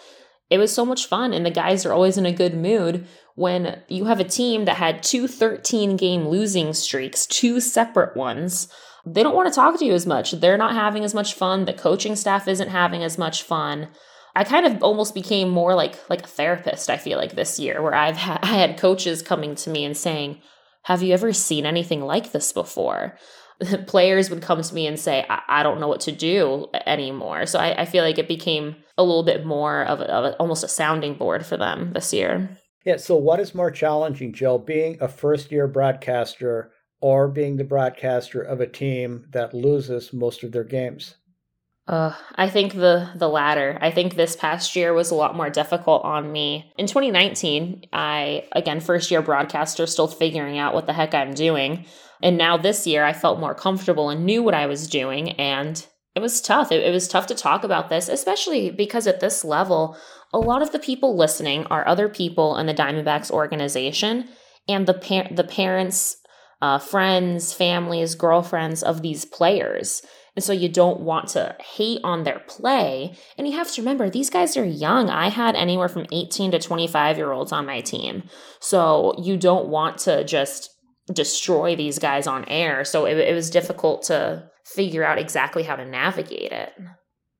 It 0.51 0.59
was 0.59 0.73
so 0.75 0.85
much 0.85 1.07
fun 1.07 1.33
and 1.33 1.45
the 1.45 1.51
guys 1.51 1.87
are 1.87 1.93
always 1.93 2.19
in 2.19 2.27
a 2.27 2.33
good 2.33 2.55
mood 2.55 3.07
when 3.35 3.83
you 3.89 4.07
have 4.07 4.21
a 4.21 4.25
team 4.25 4.67
that 4.67 4.77
had 4.77 5.03
two 5.03 5.27
13 5.27 5.97
game 5.97 6.29
losing 6.29 6.75
streaks, 6.75 7.27
two 7.27 7.61
separate 7.61 8.17
ones 8.17 8.69
they 9.15 9.23
don't 9.23 9.35
want 9.35 9.49
to 9.49 9.55
talk 9.55 9.79
to 9.79 9.85
you 9.85 9.93
as 9.93 10.07
much. 10.07 10.33
They're 10.33 10.59
not 10.59 10.75
having 10.75 11.05
as 11.05 11.15
much 11.15 11.35
fun. 11.35 11.65
The 11.65 11.73
coaching 11.73 12.17
staff 12.17 12.49
isn't 12.49 12.69
having 12.69 13.03
as 13.03 13.19
much 13.19 13.43
fun. 13.43 13.89
I 14.35 14.45
kind 14.45 14.67
of 14.67 14.83
almost 14.83 15.15
became 15.15 15.49
more 15.49 15.75
like 15.75 15.97
like 16.09 16.23
a 16.23 16.29
therapist. 16.29 16.91
I 16.91 16.97
feel 16.97 17.19
like 17.19 17.35
this 17.35 17.59
year, 17.59 17.83
where 17.83 17.95
I've 17.95 18.17
ha- 18.17 18.39
I 18.43 18.55
had 18.59 18.79
coaches 18.79 19.23
coming 19.23 19.55
to 19.57 19.71
me 19.71 19.85
and 19.85 19.97
saying, 19.97 20.41
"Have 20.85 21.03
you 21.03 21.13
ever 21.13 21.33
seen 21.33 21.67
anything 21.67 22.03
like 22.03 22.33
this 22.33 22.53
before?" 22.53 23.19
Players 23.87 24.31
would 24.31 24.43
come 24.43 24.63
to 24.63 24.75
me 24.75 24.87
and 24.87 25.01
say, 25.01 25.27
I, 25.29 25.43
I 25.49 25.63
don't 25.65 25.81
know 25.81 25.89
what 25.89 26.01
to 26.03 26.13
do 26.13 26.69
anymore." 26.87 27.47
So 27.47 27.59
I, 27.59 27.83
I, 27.83 27.85
feel 27.87 28.05
like 28.05 28.19
it 28.19 28.29
became 28.29 28.77
a 28.97 29.03
little 29.03 29.25
bit 29.25 29.45
more 29.45 29.83
of, 29.83 30.01
a, 30.01 30.05
of 30.05 30.25
a, 30.27 30.37
almost 30.37 30.63
a 30.63 30.69
sounding 30.69 31.15
board 31.15 31.45
for 31.45 31.57
them 31.57 31.93
this 31.93 32.13
year. 32.13 32.57
Yeah. 32.85 32.99
So 32.99 33.17
what 33.17 33.41
is 33.41 33.57
more 33.57 33.73
challenging, 33.73 34.33
Jill, 34.33 34.61
being 34.61 34.99
a 35.01 35.09
first 35.09 35.51
year 35.51 35.67
broadcaster? 35.67 36.71
Or 37.01 37.29
being 37.29 37.57
the 37.57 37.65
broadcaster 37.65 38.41
of 38.41 38.61
a 38.61 38.67
team 38.67 39.27
that 39.31 39.55
loses 39.55 40.13
most 40.13 40.43
of 40.43 40.53
their 40.53 40.65
games? 40.65 41.15
Uh, 41.89 42.15
I 42.35 42.51
think 42.51 42.75
the 42.75 43.09
the 43.17 43.31
latter. 43.31 43.79
I 43.81 43.91
think 43.91 44.15
this 44.15 44.37
past 44.37 44.77
year 44.77 44.93
was 44.93 45.11
a 45.11 45.15
lot 45.15 45.35
more 45.35 45.49
difficult 45.49 46.05
on 46.05 46.31
me. 46.31 46.71
In 46.77 46.87
2019, 46.87 47.87
I 47.95 48.47
again 48.53 48.81
first 48.81 49.11
year 49.11 49.23
broadcaster, 49.23 49.87
still 49.87 50.07
figuring 50.07 50.59
out 50.59 50.75
what 50.75 50.87
the 50.87 50.93
heck 50.93 51.15
I'm 51.15 51.33
doing, 51.33 51.87
and 52.23 52.37
now 52.37 52.59
this 52.59 52.87
year 52.87 53.05
I 53.05 53.15
felt 53.15 53.41
more 53.41 53.55
comfortable 53.55 54.11
and 54.11 54.27
knew 54.27 54.43
what 54.43 54.53
I 54.53 54.67
was 54.67 54.87
doing, 54.87 55.31
and 55.33 55.85
it 56.15 56.21
was 56.21 56.43
tough. 56.43 56.71
It, 56.71 56.83
it 56.83 56.93
was 56.93 57.09
tough 57.09 57.27
to 57.29 57.35
talk 57.35 57.65
about 57.65 57.89
this, 57.89 58.11
especially 58.11 58.69
because 58.71 59.07
at 59.07 59.21
this 59.21 59.43
level, 59.43 59.97
a 60.31 60.39
lot 60.39 60.61
of 60.61 60.73
the 60.73 60.79
people 60.79 61.17
listening 61.17 61.65
are 61.67 61.89
other 61.89 62.11
people 62.11 62.59
in 62.59 62.67
the 62.67 62.75
Diamondbacks 62.75 63.31
organization, 63.31 64.29
and 64.69 64.87
the 64.87 64.93
par- 64.93 65.29
the 65.31 65.45
parents 65.45 66.18
uh, 66.61 66.79
friends, 66.79 67.53
families, 67.53 68.15
girlfriends 68.15 68.83
of 68.83 69.03
these 69.03 69.25
players. 69.25 70.03
And 70.35 70.45
so 70.45 70.53
you 70.53 70.69
don't 70.69 71.01
want 71.01 71.29
to 71.31 71.57
hate 71.61 72.01
on 72.05 72.23
their 72.23 72.41
play. 72.47 73.17
And 73.37 73.47
you 73.49 73.57
have 73.57 73.73
to 73.73 73.83
remember, 73.83 74.09
these 74.09 74.31
guys 74.31 74.57
are 74.57 74.65
young. 74.65 75.11
I 75.11 75.31
had 75.31 75.57
anywhere 75.57 75.89
from 75.89 76.07
18 76.13 76.53
to 76.53 76.59
25 76.59 77.17
year 77.17 77.33
olds 77.33 77.53
on 77.53 77.67
my 77.67 77.81
team. 77.81 78.23
So 78.61 79.15
you 79.21 79.37
don't 79.37 79.69
want 79.69 79.99
to 79.99 80.23
just 80.25 80.71
destroy 81.13 81.75
these 81.75 81.99
guys 81.99 82.27
on 82.27 82.45
air. 82.49 82.85
So 82.85 83.05
it, 83.07 83.19
it 83.19 83.35
was 83.35 83.51
difficult 83.51 84.03
to 84.05 84.49
figure 84.65 85.05
out 85.05 85.19
exactly 85.19 85.63
how 85.63 85.77
to 85.77 85.85
navigate 85.85 86.53
it. 86.53 86.73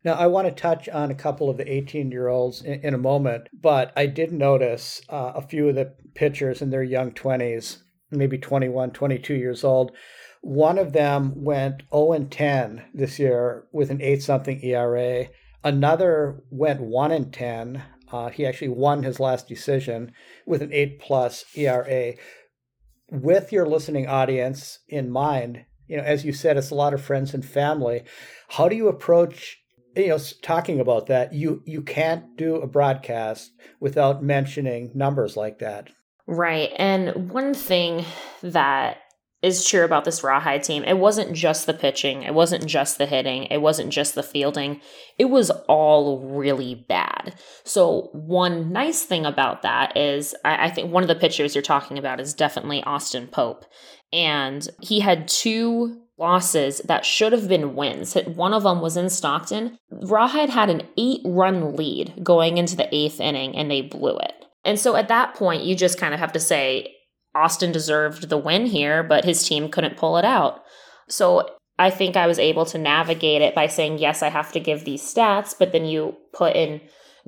Now, 0.05 0.15
I 0.15 0.27
want 0.29 0.49
to 0.49 0.55
touch 0.55 0.89
on 0.89 1.11
a 1.11 1.15
couple 1.15 1.51
of 1.51 1.57
the 1.57 1.71
18 1.71 2.11
year 2.11 2.29
olds 2.29 2.63
in, 2.63 2.81
in, 2.81 2.95
a 2.95 2.99
moment, 2.99 3.49
but 3.53 3.93
I 3.97 4.07
did 4.07 4.33
notice 4.33 5.03
uh, 5.09 5.33
a 5.35 5.43
few 5.43 5.69
of 5.69 5.75
the 5.75 5.95
pitchers 6.15 6.63
in 6.63 6.71
their 6.71 6.85
young 6.85 7.11
20s 7.11 7.79
maybe 8.11 8.39
21, 8.39 8.91
22 8.91 9.35
years 9.35 9.65
old. 9.65 9.93
One 10.41 10.79
of 10.79 10.93
them 10.93 11.45
went 11.45 11.83
0 11.93 12.13
and 12.13 12.31
10 12.31 12.85
this 12.95 13.19
year 13.19 13.67
with 13.73 13.91
an 13.91 14.01
8 14.01 14.23
something 14.23 14.63
ERA. 14.63 15.27
Another 15.65 16.43
went 16.51 16.81
1 16.81 17.13
and 17.13 17.33
10. 17.33 17.83
Uh, 18.11 18.29
he 18.31 18.47
actually 18.47 18.69
won 18.69 19.03
his 19.03 19.21
last 19.21 19.49
decision 19.49 20.13
with 20.47 20.63
an 20.63 20.73
8 20.73 21.01
plus 21.01 21.45
ERA. 21.55 22.15
With 23.11 23.53
your 23.53 23.67
listening 23.67 24.07
audience 24.07 24.81
in 24.89 25.11
mind, 25.11 25.65
you 25.87 25.97
know, 25.97 26.03
as 26.03 26.25
you 26.25 26.33
said, 26.33 26.57
it's 26.57 26.71
a 26.71 26.75
lot 26.75 26.95
of 26.95 27.03
friends 27.03 27.35
and 27.35 27.45
family. 27.45 28.05
How 28.49 28.69
do 28.69 28.77
you 28.77 28.89
approach 28.89 29.59
you 29.97 30.09
know 30.09 30.19
talking 30.43 30.81
about 30.81 31.07
that 31.07 31.33
you 31.33 31.63
you 31.65 31.83
can't 31.83 32.37
do 32.37 32.57
a 32.57 32.67
broadcast 32.67 33.53
without 33.81 34.23
mentioning 34.23 34.91
numbers 34.95 35.37
like 35.37 35.59
that 35.59 35.91
Right. 36.29 36.71
And 36.77 37.31
one 37.31 37.55
thing 37.55 38.05
that 38.43 38.99
is 39.41 39.67
true 39.67 39.83
about 39.83 40.05
this 40.05 40.23
Rawhide 40.23 40.63
team, 40.63 40.85
it 40.85 40.99
wasn't 40.99 41.33
just 41.33 41.65
the 41.65 41.73
pitching, 41.73 42.23
it 42.23 42.35
wasn't 42.35 42.67
just 42.67 42.99
the 42.99 43.07
hitting, 43.07 43.45
it 43.45 43.63
wasn't 43.63 43.91
just 43.91 44.15
the 44.15 44.23
fielding. 44.23 44.83
It 45.17 45.27
was 45.27 45.51
all 45.69 46.21
really 46.29 46.75
bad. 46.75 47.35
So, 47.65 48.11
one 48.13 48.73
nice 48.73 49.05
thing 49.05 49.25
about 49.25 49.63
that 49.63 49.97
is 49.97 50.35
I, 50.45 50.67
I 50.67 50.71
think 50.71 50.93
one 50.93 51.03
of 51.03 51.09
the 51.09 51.15
pitchers 51.15 51.55
you're 51.55 51.63
talking 51.63 51.97
about 51.97 52.21
is 52.21 52.35
definitely 52.35 52.83
Austin 52.83 53.29
Pope. 53.29 53.65
And 54.13 54.69
he 54.83 55.01
had 55.01 55.29
two 55.29 56.03
losses 56.19 56.81
that 56.81 57.07
should 57.07 57.33
have 57.33 57.49
been 57.49 57.75
wins. 57.75 58.15
One 58.27 58.53
of 58.53 58.65
them 58.65 58.83
was 58.83 58.99
in 58.99 59.09
Stockton. 59.09 59.79
Rawhide 59.91 60.51
had 60.51 60.69
an 60.69 60.83
eight 60.99 61.21
run 61.25 61.75
lead 61.75 62.23
going 62.23 62.59
into 62.59 62.77
the 62.77 62.93
eighth 62.95 63.19
inning 63.19 63.57
and 63.57 63.71
they 63.71 63.81
blew 63.81 64.19
it. 64.19 64.38
And 64.65 64.79
so 64.79 64.97
at 64.97 65.09
that 65.09 65.35
point, 65.35 65.65
you 65.65 65.75
just 65.75 65.99
kind 65.99 66.15
of 66.15 66.21
have 66.21 66.33
to 66.33 66.41
say, 66.41 66.95
Austin 67.35 67.73
deserved 67.73 68.29
the 68.29 68.39
win 68.39 68.67
here, 68.67 69.03
but 69.03 69.25
his 69.25 69.47
team 69.47 69.69
couldn't 69.69 69.97
pull 69.97 70.17
it 70.17 70.25
out. 70.25 70.63
So 71.09 71.49
I 71.79 71.91
think 71.91 72.17
I 72.17 72.27
was 72.27 72.39
able 72.39 72.67
to 72.67 72.79
navigate 72.79 73.43
it 73.43 73.55
by 73.55 73.69
saying, 73.69 73.99
yes, 73.99 74.23
I 74.23 74.31
have 74.31 74.53
to 74.53 74.61
give 74.61 74.85
these 74.85 75.03
stats, 75.03 75.55
but 75.57 75.73
then 75.73 75.85
you 75.85 76.17
put 76.33 76.57
in 76.57 76.81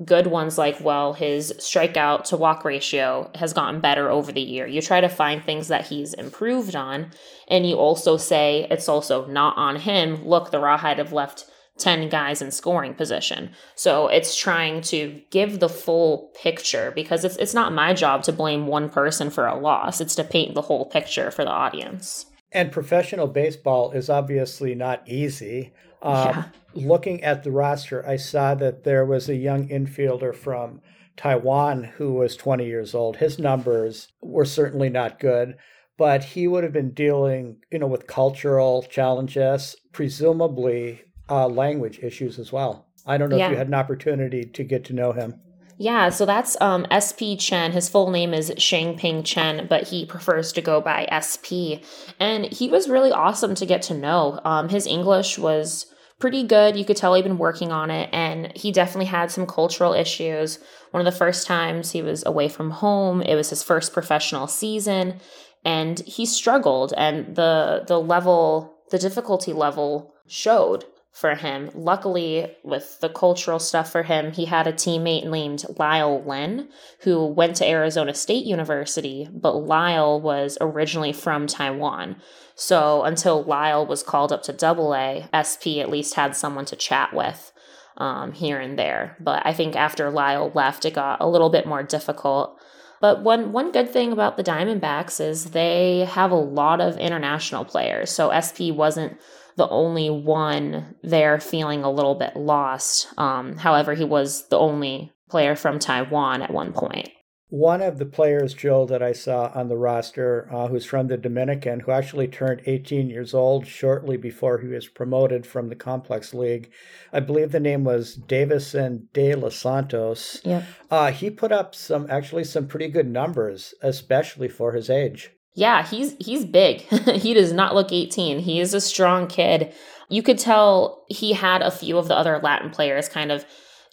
good 0.03 0.27
ones 0.27 0.57
like, 0.57 0.81
well, 0.81 1.13
his 1.13 1.53
strikeout 1.59 2.23
to 2.25 2.37
walk 2.37 2.65
ratio 2.65 3.29
has 3.35 3.53
gotten 3.53 3.79
better 3.79 4.09
over 4.09 4.31
the 4.31 4.41
year. 4.41 4.65
You 4.65 4.81
try 4.81 4.99
to 4.99 5.09
find 5.09 5.43
things 5.43 5.67
that 5.67 5.87
he's 5.87 6.13
improved 6.13 6.75
on. 6.75 7.11
And 7.47 7.67
you 7.67 7.75
also 7.75 8.17
say 8.17 8.67
it's 8.69 8.89
also 8.89 9.27
not 9.27 9.57
on 9.57 9.77
him. 9.77 10.25
Look, 10.25 10.51
the 10.51 10.59
Rawhide 10.59 10.97
have 10.97 11.13
left 11.13 11.45
10 11.81 12.09
guys 12.09 12.41
in 12.41 12.51
scoring 12.51 12.93
position. 12.93 13.51
So 13.75 14.07
it's 14.07 14.37
trying 14.37 14.81
to 14.83 15.21
give 15.31 15.59
the 15.59 15.69
full 15.69 16.31
picture 16.41 16.91
because 16.95 17.25
it's, 17.25 17.35
it's 17.37 17.53
not 17.53 17.73
my 17.73 17.93
job 17.93 18.23
to 18.23 18.31
blame 18.31 18.67
one 18.67 18.89
person 18.89 19.29
for 19.29 19.47
a 19.47 19.57
loss, 19.57 19.99
it's 19.99 20.15
to 20.15 20.23
paint 20.23 20.53
the 20.53 20.61
whole 20.61 20.85
picture 20.85 21.31
for 21.31 21.43
the 21.43 21.51
audience. 21.51 22.27
And 22.51 22.71
professional 22.71 23.27
baseball 23.27 23.91
is 23.91 24.09
obviously 24.09 24.75
not 24.75 25.07
easy. 25.07 25.73
Um, 26.01 26.27
yeah. 26.27 26.43
Looking 26.73 27.23
at 27.23 27.43
the 27.43 27.51
roster, 27.51 28.07
I 28.07 28.17
saw 28.17 28.55
that 28.55 28.83
there 28.83 29.05
was 29.05 29.29
a 29.29 29.35
young 29.35 29.67
infielder 29.67 30.35
from 30.35 30.81
Taiwan 31.17 31.83
who 31.83 32.13
was 32.13 32.35
20 32.35 32.65
years 32.65 32.95
old. 32.95 33.17
His 33.17 33.39
numbers 33.39 34.07
were 34.21 34.45
certainly 34.45 34.89
not 34.89 35.19
good, 35.19 35.55
but 35.97 36.23
he 36.23 36.47
would 36.47 36.63
have 36.63 36.73
been 36.73 36.93
dealing, 36.93 37.57
you 37.71 37.79
know, 37.79 37.87
with 37.87 38.07
cultural 38.07 38.83
challenges, 38.83 39.75
presumably 39.91 41.01
uh, 41.31 41.47
language 41.47 41.99
issues 42.03 42.37
as 42.37 42.51
well. 42.51 42.87
I 43.05 43.17
don't 43.17 43.29
know 43.29 43.37
yeah. 43.37 43.47
if 43.47 43.51
you 43.51 43.57
had 43.57 43.67
an 43.67 43.73
opportunity 43.73 44.43
to 44.43 44.63
get 44.63 44.83
to 44.85 44.93
know 44.93 45.13
him. 45.13 45.39
Yeah, 45.77 46.09
so 46.09 46.27
that's 46.27 46.59
um, 46.61 46.85
SP 46.93 47.39
Chen. 47.39 47.71
His 47.71 47.89
full 47.89 48.11
name 48.11 48.35
is 48.35 48.53
Shang 48.57 48.97
Ping 48.97 49.23
Chen, 49.23 49.65
but 49.67 49.87
he 49.87 50.05
prefers 50.05 50.53
to 50.53 50.61
go 50.61 50.79
by 50.79 51.07
SP. 51.09 51.81
And 52.19 52.45
he 52.45 52.67
was 52.67 52.87
really 52.87 53.11
awesome 53.11 53.55
to 53.55 53.65
get 53.65 53.81
to 53.83 53.95
know. 53.95 54.39
Um, 54.45 54.69
his 54.69 54.85
English 54.85 55.39
was 55.39 55.87
pretty 56.19 56.43
good. 56.43 56.77
You 56.77 56.85
could 56.85 56.97
tell 56.97 57.15
he'd 57.15 57.23
been 57.23 57.39
working 57.39 57.71
on 57.71 57.89
it, 57.89 58.09
and 58.13 58.55
he 58.55 58.71
definitely 58.71 59.07
had 59.07 59.31
some 59.31 59.47
cultural 59.47 59.93
issues. 59.93 60.59
One 60.91 61.01
of 61.01 61.11
the 61.11 61.17
first 61.17 61.47
times 61.47 61.91
he 61.91 62.03
was 62.03 62.23
away 62.27 62.47
from 62.47 62.69
home, 62.69 63.23
it 63.23 63.33
was 63.33 63.49
his 63.49 63.63
first 63.63 63.91
professional 63.91 64.45
season, 64.45 65.19
and 65.65 65.99
he 66.01 66.27
struggled. 66.27 66.93
And 66.95 67.35
the 67.35 67.85
the 67.87 67.99
level, 67.99 68.75
the 68.91 68.99
difficulty 68.99 69.51
level 69.51 70.13
showed 70.27 70.85
for 71.11 71.35
him. 71.35 71.69
Luckily, 71.73 72.55
with 72.63 72.99
the 73.01 73.09
cultural 73.09 73.59
stuff 73.59 73.91
for 73.91 74.03
him, 74.03 74.31
he 74.31 74.45
had 74.45 74.65
a 74.65 74.73
teammate 74.73 75.29
named 75.29 75.65
Lyle 75.77 76.23
Lin 76.23 76.69
who 77.01 77.25
went 77.25 77.57
to 77.57 77.67
Arizona 77.69 78.13
State 78.13 78.45
University, 78.45 79.27
but 79.31 79.55
Lyle 79.55 80.21
was 80.21 80.57
originally 80.61 81.11
from 81.11 81.47
Taiwan. 81.47 82.15
So 82.55 83.03
until 83.03 83.43
Lyle 83.43 83.85
was 83.85 84.03
called 84.03 84.31
up 84.31 84.43
to 84.43 84.53
double 84.53 84.95
A, 84.95 85.27
SP 85.35 85.79
at 85.79 85.89
least 85.89 86.13
had 86.13 86.35
someone 86.35 86.65
to 86.65 86.75
chat 86.75 87.13
with 87.13 87.51
um, 87.97 88.31
here 88.31 88.59
and 88.59 88.79
there. 88.79 89.17
But 89.19 89.45
I 89.45 89.53
think 89.53 89.75
after 89.75 90.09
Lyle 90.09 90.51
left, 90.55 90.85
it 90.85 90.93
got 90.93 91.19
a 91.19 91.27
little 91.27 91.49
bit 91.49 91.67
more 91.67 91.83
difficult. 91.83 92.57
But 93.01 93.23
one 93.23 93.51
one 93.51 93.71
good 93.71 93.89
thing 93.89 94.11
about 94.11 94.37
the 94.37 94.43
Diamondbacks 94.43 95.19
is 95.19 95.45
they 95.45 96.05
have 96.05 96.31
a 96.31 96.35
lot 96.35 96.79
of 96.79 96.97
international 96.97 97.65
players. 97.65 98.11
So 98.11 98.31
SP 98.31 98.69
wasn't 98.71 99.19
the 99.55 99.69
only 99.69 100.09
one 100.09 100.95
there 101.03 101.39
feeling 101.39 101.83
a 101.83 101.91
little 101.91 102.15
bit 102.15 102.35
lost. 102.35 103.07
Um, 103.17 103.57
however, 103.57 103.93
he 103.93 104.03
was 104.03 104.47
the 104.47 104.57
only 104.57 105.11
player 105.29 105.55
from 105.55 105.79
Taiwan 105.79 106.41
at 106.41 106.51
one 106.51 106.73
point. 106.73 107.09
One 107.51 107.81
of 107.81 107.97
the 107.97 108.05
players, 108.05 108.53
Jill, 108.53 108.85
that 108.85 109.03
I 109.03 109.11
saw 109.11 109.51
on 109.53 109.67
the 109.67 109.75
roster, 109.75 110.47
uh, 110.53 110.69
who's 110.69 110.85
from 110.85 111.07
the 111.07 111.17
Dominican, 111.17 111.81
who 111.81 111.91
actually 111.91 112.29
turned 112.29 112.61
18 112.65 113.09
years 113.09 113.33
old 113.33 113.67
shortly 113.67 114.15
before 114.15 114.59
he 114.59 114.69
was 114.69 114.87
promoted 114.87 115.45
from 115.45 115.67
the 115.67 115.75
Complex 115.75 116.33
League, 116.33 116.71
I 117.11 117.19
believe 117.19 117.51
the 117.51 117.59
name 117.59 117.83
was 117.83 118.15
Deyvison 118.15 119.11
de 119.11 119.35
los 119.35 119.57
Santos. 119.57 120.39
Yep. 120.45 120.63
Uh, 120.89 121.11
he 121.11 121.29
put 121.29 121.51
up 121.51 121.75
some, 121.75 122.07
actually, 122.09 122.45
some 122.45 122.67
pretty 122.67 122.87
good 122.87 123.07
numbers, 123.07 123.73
especially 123.81 124.47
for 124.47 124.71
his 124.71 124.89
age. 124.89 125.31
Yeah, 125.53 125.85
he's 125.85 126.15
he's 126.19 126.45
big. 126.45 126.81
he 127.15 127.33
does 127.33 127.51
not 127.51 127.75
look 127.75 127.91
18. 127.91 128.39
He 128.39 128.59
is 128.59 128.73
a 128.73 128.81
strong 128.81 129.27
kid. 129.27 129.73
You 130.09 130.23
could 130.23 130.37
tell 130.37 131.05
he 131.07 131.33
had 131.33 131.61
a 131.61 131.71
few 131.71 131.97
of 131.97 132.07
the 132.07 132.15
other 132.15 132.39
Latin 132.39 132.69
players 132.69 133.09
kind 133.09 133.31
of 133.31 133.45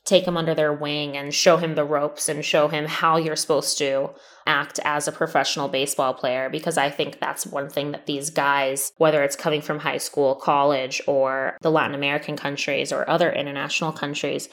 take 0.04 0.26
him 0.26 0.36
under 0.36 0.54
their 0.54 0.72
wing 0.72 1.16
and 1.16 1.34
show 1.34 1.58
him 1.58 1.74
the 1.74 1.84
ropes 1.84 2.28
and 2.28 2.42
show 2.42 2.68
him 2.68 2.86
how 2.86 3.18
you're 3.18 3.36
supposed 3.36 3.76
to 3.76 4.08
act 4.46 4.80
as 4.82 5.06
a 5.06 5.12
professional 5.12 5.68
baseball 5.68 6.14
player 6.14 6.48
because 6.48 6.78
I 6.78 6.88
think 6.88 7.20
that's 7.20 7.46
one 7.46 7.68
thing 7.68 7.92
that 7.92 8.06
these 8.06 8.30
guys, 8.30 8.90
whether 8.96 9.22
it's 9.22 9.36
coming 9.36 9.60
from 9.60 9.80
high 9.80 9.98
school, 9.98 10.34
college, 10.34 11.02
or 11.06 11.58
the 11.60 11.70
Latin 11.70 11.94
American 11.94 12.36
countries 12.36 12.90
or 12.90 13.08
other 13.08 13.30
international 13.30 13.92
countries, 13.92 14.48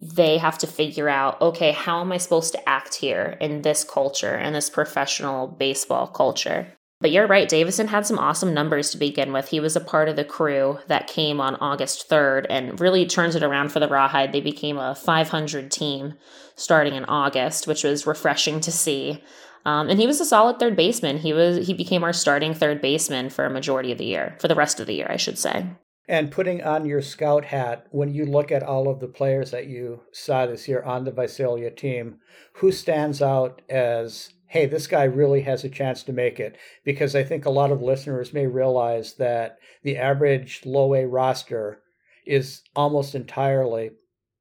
they 0.00 0.38
have 0.38 0.58
to 0.58 0.66
figure 0.66 1.08
out 1.08 1.40
okay, 1.40 1.72
how 1.72 2.00
am 2.00 2.12
I 2.12 2.18
supposed 2.18 2.52
to 2.52 2.68
act 2.68 2.94
here 2.96 3.36
in 3.40 3.62
this 3.62 3.84
culture 3.84 4.34
and 4.34 4.54
this 4.54 4.70
professional 4.70 5.46
baseball 5.46 6.06
culture? 6.06 6.72
But 7.00 7.10
you're 7.10 7.26
right, 7.26 7.48
Deyvison 7.48 7.88
had 7.88 8.06
some 8.06 8.18
awesome 8.18 8.54
numbers 8.54 8.90
to 8.90 8.98
begin 8.98 9.32
with. 9.32 9.48
He 9.48 9.60
was 9.60 9.76
a 9.76 9.82
part 9.82 10.08
of 10.08 10.16
the 10.16 10.24
crew 10.24 10.78
that 10.88 11.06
came 11.06 11.42
on 11.42 11.56
August 11.56 12.08
3rd 12.08 12.46
and 12.48 12.80
really 12.80 13.04
turns 13.04 13.34
it 13.36 13.42
around 13.42 13.70
for 13.70 13.80
the 13.80 13.88
Rawhide. 13.88 14.32
They 14.32 14.40
became 14.40 14.78
a 14.78 14.94
500 14.94 15.70
team 15.70 16.14
starting 16.54 16.94
in 16.94 17.04
August, 17.04 17.66
which 17.66 17.84
was 17.84 18.06
refreshing 18.06 18.60
to 18.60 18.72
see. 18.72 19.22
Um, 19.66 19.90
and 19.90 20.00
he 20.00 20.06
was 20.06 20.20
a 20.20 20.24
solid 20.24 20.58
third 20.58 20.74
baseman. 20.74 21.18
He 21.18 21.34
was 21.34 21.66
he 21.66 21.74
became 21.74 22.02
our 22.02 22.12
starting 22.14 22.54
third 22.54 22.80
baseman 22.80 23.28
for 23.28 23.44
a 23.44 23.50
majority 23.50 23.92
of 23.92 23.98
the 23.98 24.04
year, 24.06 24.36
for 24.40 24.48
the 24.48 24.54
rest 24.54 24.80
of 24.80 24.86
the 24.86 24.94
year, 24.94 25.08
I 25.10 25.16
should 25.16 25.38
say. 25.38 25.66
And 26.08 26.30
putting 26.30 26.62
on 26.62 26.86
your 26.86 27.02
scout 27.02 27.46
hat, 27.46 27.86
when 27.90 28.14
you 28.14 28.24
look 28.26 28.52
at 28.52 28.62
all 28.62 28.88
of 28.88 29.00
the 29.00 29.08
players 29.08 29.50
that 29.50 29.66
you 29.66 30.02
saw 30.12 30.46
this 30.46 30.68
year 30.68 30.82
on 30.82 31.04
the 31.04 31.10
Visalia 31.10 31.70
team, 31.70 32.18
who 32.54 32.70
stands 32.70 33.20
out 33.20 33.60
as, 33.68 34.32
hey, 34.46 34.66
this 34.66 34.86
guy 34.86 35.02
really 35.02 35.40
has 35.42 35.64
a 35.64 35.68
chance 35.68 36.04
to 36.04 36.12
make 36.12 36.38
it? 36.38 36.56
Because 36.84 37.16
I 37.16 37.24
think 37.24 37.44
a 37.44 37.50
lot 37.50 37.72
of 37.72 37.82
listeners 37.82 38.32
may 38.32 38.46
realize 38.46 39.14
that 39.14 39.58
the 39.82 39.96
average 39.96 40.62
low 40.64 40.94
A 40.94 41.04
roster 41.06 41.82
is 42.24 42.62
almost 42.76 43.14
entirely 43.16 43.90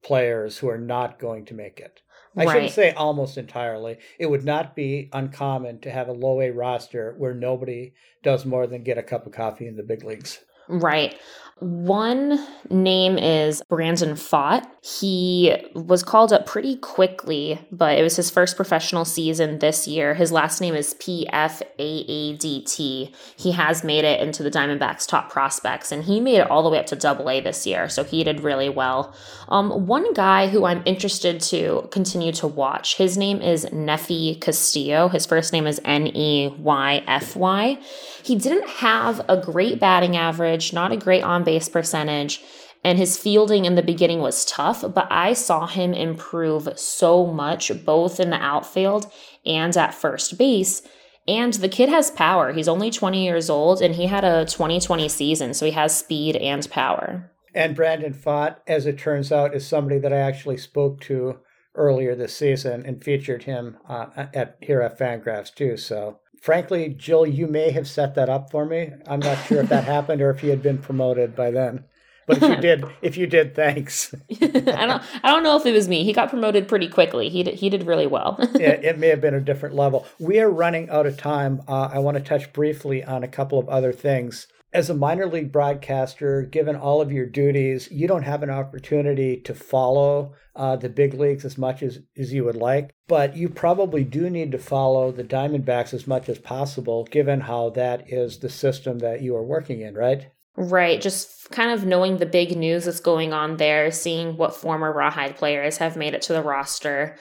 players 0.04 0.60
who 0.60 0.70
are 0.70 0.78
not 0.78 1.18
going 1.18 1.46
to 1.46 1.56
make 1.56 1.80
it. 1.80 2.02
I 2.38 2.46
Right. 2.46 2.54
shouldn't 2.54 2.72
say 2.74 2.92
almost 2.92 3.38
entirely. 3.38 3.98
It 4.20 4.28
would 4.28 4.44
not 4.44 4.76
be 4.76 5.10
uncommon 5.14 5.80
to 5.80 5.90
have 5.90 6.10
a 6.10 6.14
low 6.14 6.42
A 6.42 6.52
roster 6.52 7.16
where 7.18 7.34
nobody 7.34 7.94
does 8.22 8.46
more 8.46 8.68
than 8.68 8.84
get 8.84 8.98
a 9.00 9.04
cup 9.04 9.26
of 9.26 9.32
coffee 9.32 9.68
in 9.68 9.78
the 9.78 9.84
big 9.84 10.04
leagues. 10.04 10.44
Right. 10.68 11.16
One 11.60 12.46
name 12.70 13.18
is 13.18 13.64
Brandon 13.70 14.16
Pfaadt. 14.16 14.68
He 14.84 15.56
was 15.74 16.04
called 16.04 16.34
up 16.34 16.46
pretty 16.46 16.76
quickly, 16.76 17.66
but 17.72 17.98
it 17.98 18.02
was 18.02 18.18
his 18.18 18.30
first 18.30 18.58
professional 18.58 19.06
season 19.06 19.60
this 19.60 19.88
year. 19.88 20.16
His 20.16 20.34
last 20.34 20.60
name 20.60 20.76
is 20.76 20.96
P 20.96 21.26
F 21.32 21.62
A 21.80 22.06
A 22.10 22.36
D 22.36 22.62
T. 22.66 23.14
He 23.38 23.54
has 23.54 23.86
made 23.86 24.04
it 24.04 24.20
into 24.20 24.44
the 24.44 24.52
Diamondbacks' 24.52 25.08
top 25.08 25.32
prospects, 25.32 25.94
and 25.94 26.04
he 26.04 26.20
made 26.20 26.40
it 26.40 26.52
all 26.52 26.62
the 26.62 26.70
way 26.70 26.78
up 26.78 26.88
to 26.88 26.96
Double 26.98 27.30
A 27.30 27.40
this 27.40 27.66
year, 27.66 27.88
so 27.88 28.04
he 28.04 28.26
did 28.26 28.42
really 28.42 28.68
well. 28.68 29.16
Um, 29.48 29.88
one 29.88 30.14
guy 30.14 30.50
who 30.50 30.66
I'm 30.66 30.84
interested 30.86 31.40
to 31.42 31.88
continue 31.90 32.34
to 32.34 32.48
watch, 32.48 32.98
his 32.98 33.18
name 33.18 33.42
is 33.42 33.66
Neyfy 33.68 34.42
Castillo. 34.42 35.08
His 35.08 35.26
first 35.26 35.54
name 35.54 35.68
is 35.68 35.80
N 35.86 36.08
E 36.08 36.54
Y 36.60 37.04
F 37.08 37.38
Y. 37.38 37.80
He 38.24 38.36
didn't 38.36 38.68
have 38.68 39.24
a 39.30 39.38
great 39.38 39.80
batting 39.80 40.18
average, 40.18 40.74
not 40.74 40.92
a 40.92 40.98
great 40.98 41.24
on 41.24 41.45
base 41.46 41.70
percentage, 41.70 42.42
and 42.84 43.00
his 43.00 43.18
fielding 43.18 43.66
in 43.66 43.76
the 43.76 43.82
beginning 43.82 44.20
was 44.20 44.46
tough, 44.46 44.82
but 44.82 45.08
I 45.10 45.34
saw 45.34 45.66
him 45.66 45.94
improve 45.94 46.70
so 46.78 47.26
much 47.26 47.72
both 47.84 48.20
in 48.20 48.30
the 48.30 48.42
outfield 48.42 49.12
and 49.46 49.76
at 49.76 49.96
first 49.96 50.38
base. 50.38 50.84
And 51.28 51.54
the 51.54 51.70
kid 51.70 51.90
has 51.90 52.12
power. 52.12 52.54
He's 52.54 52.68
only 52.68 52.92
20 52.92 53.24
years 53.24 53.50
old 53.50 53.82
and 53.82 53.96
he 53.96 54.06
had 54.06 54.24
a 54.24 54.46
2020 54.46 55.10
season, 55.10 55.54
so 55.56 55.66
he 55.66 55.72
has 55.72 55.98
speed 55.98 56.36
and 56.36 56.70
power. 56.70 57.32
And 57.56 57.76
Brandon 57.76 58.14
Pfaadt, 58.14 58.58
as 58.68 58.86
it 58.86 59.00
turns 59.00 59.32
out, 59.32 59.56
is 59.56 59.66
somebody 59.66 59.98
that 60.00 60.14
I 60.14 60.18
actually 60.18 60.58
spoke 60.58 61.00
to 61.02 61.40
earlier 61.74 62.16
this 62.16 62.36
season 62.36 62.86
and 62.86 63.04
featured 63.04 63.44
him 63.44 63.78
uh, 63.90 64.28
at 64.34 64.58
here 64.62 64.82
at 64.82 65.00
Fangraphs 65.00 65.54
too. 65.54 65.78
So, 65.78 66.20
frankly, 66.46 66.90
Jill, 66.90 67.26
you 67.26 67.48
may 67.48 67.72
have 67.72 67.88
set 67.88 68.14
that 68.14 68.30
up 68.30 68.52
for 68.52 68.68
me. 68.68 68.92
I'm 69.08 69.20
not 69.20 69.44
sure 69.46 69.62
if 69.62 69.70
that 69.70 69.84
happened 69.96 70.22
or 70.22 70.30
if 70.30 70.42
he 70.42 70.50
had 70.50 70.62
been 70.62 70.78
promoted 70.78 71.36
by 71.36 71.50
then. 71.50 71.86
But 72.28 72.38
if 72.38 72.50
you 72.50 72.56
did, 72.58 72.86
if 73.02 73.18
you 73.18 73.28
did, 73.28 73.56
thanks. 73.56 74.14
I 74.42 74.86
don't 74.86 75.04
I 75.24 75.32
don't 75.32 75.44
know 75.44 75.58
if 75.58 75.66
it 75.66 75.74
was 75.74 75.88
me. 75.88 76.04
He 76.04 76.14
got 76.14 76.30
promoted 76.30 76.68
pretty 76.68 76.88
quickly. 76.88 77.30
He 77.30 77.44
did, 77.44 77.56
he 77.56 77.70
did 77.70 77.86
really 77.86 78.08
well. 78.08 78.38
yeah, 78.56 78.72
it 78.72 78.98
may 78.98 79.08
have 79.08 79.22
been 79.22 79.34
a 79.34 79.42
different 79.42 79.76
level. 79.76 80.08
We 80.20 80.40
are 80.40 80.50
running 80.50 80.90
out 80.90 81.06
of 81.06 81.18
time. 81.18 81.62
Uh, 81.68 81.90
I 81.92 82.00
want 82.00 82.18
to 82.18 82.24
touch 82.24 82.52
briefly 82.54 83.04
on 83.04 83.24
a 83.24 83.28
couple 83.28 83.60
of 83.60 83.68
other 83.70 83.92
things. 83.92 84.48
As 84.76 84.90
a 84.90 84.94
minor 84.94 85.26
league 85.26 85.54
broadcaster, 85.54 86.42
given 86.42 86.76
all 86.76 87.00
of 87.00 87.10
your 87.10 87.26
duties, 87.26 87.90
you 87.90 88.10
don't 88.10 88.24
have 88.24 88.44
an 88.44 88.50
opportunity 88.50 89.38
to 89.38 89.54
follow 89.54 90.34
uh, 90.54 90.76
the 90.76 90.90
big 90.90 91.14
leagues 91.14 91.46
as 91.46 91.58
much 91.58 91.82
as, 91.82 92.00
as 92.18 92.34
you 92.34 92.44
would 92.44 92.58
like, 92.58 92.92
but 93.08 93.38
you 93.38 93.48
probably 93.48 94.04
do 94.04 94.30
need 94.30 94.52
to 94.52 94.58
follow 94.58 95.14
the 95.14 95.24
Diamondbacks 95.24 95.94
as 95.94 96.08
much 96.08 96.28
as 96.28 96.40
possible, 96.40 97.06
given 97.06 97.40
how 97.40 97.70
that 97.70 98.12
is 98.12 98.40
the 98.40 98.50
system 98.50 99.00
that 99.00 99.22
you 99.22 99.34
are 99.38 99.46
working 99.46 99.80
in, 99.80 99.96
right? 99.96 100.28
Right, 100.58 101.00
just 101.00 101.50
kind 101.52 101.72
of 101.72 101.86
knowing 101.86 102.18
the 102.18 102.26
big 102.26 102.58
news 102.58 102.84
that's 102.84 103.00
going 103.00 103.32
on 103.32 103.56
there, 103.56 103.92
seeing 103.92 104.36
what 104.36 104.58
former 104.58 104.92
Rawhide 104.92 105.38
players 105.38 105.78
have 105.78 105.96
made 105.96 106.14
it 106.14 106.22
to 106.24 106.34
the 106.34 106.44
roster, 106.44 107.16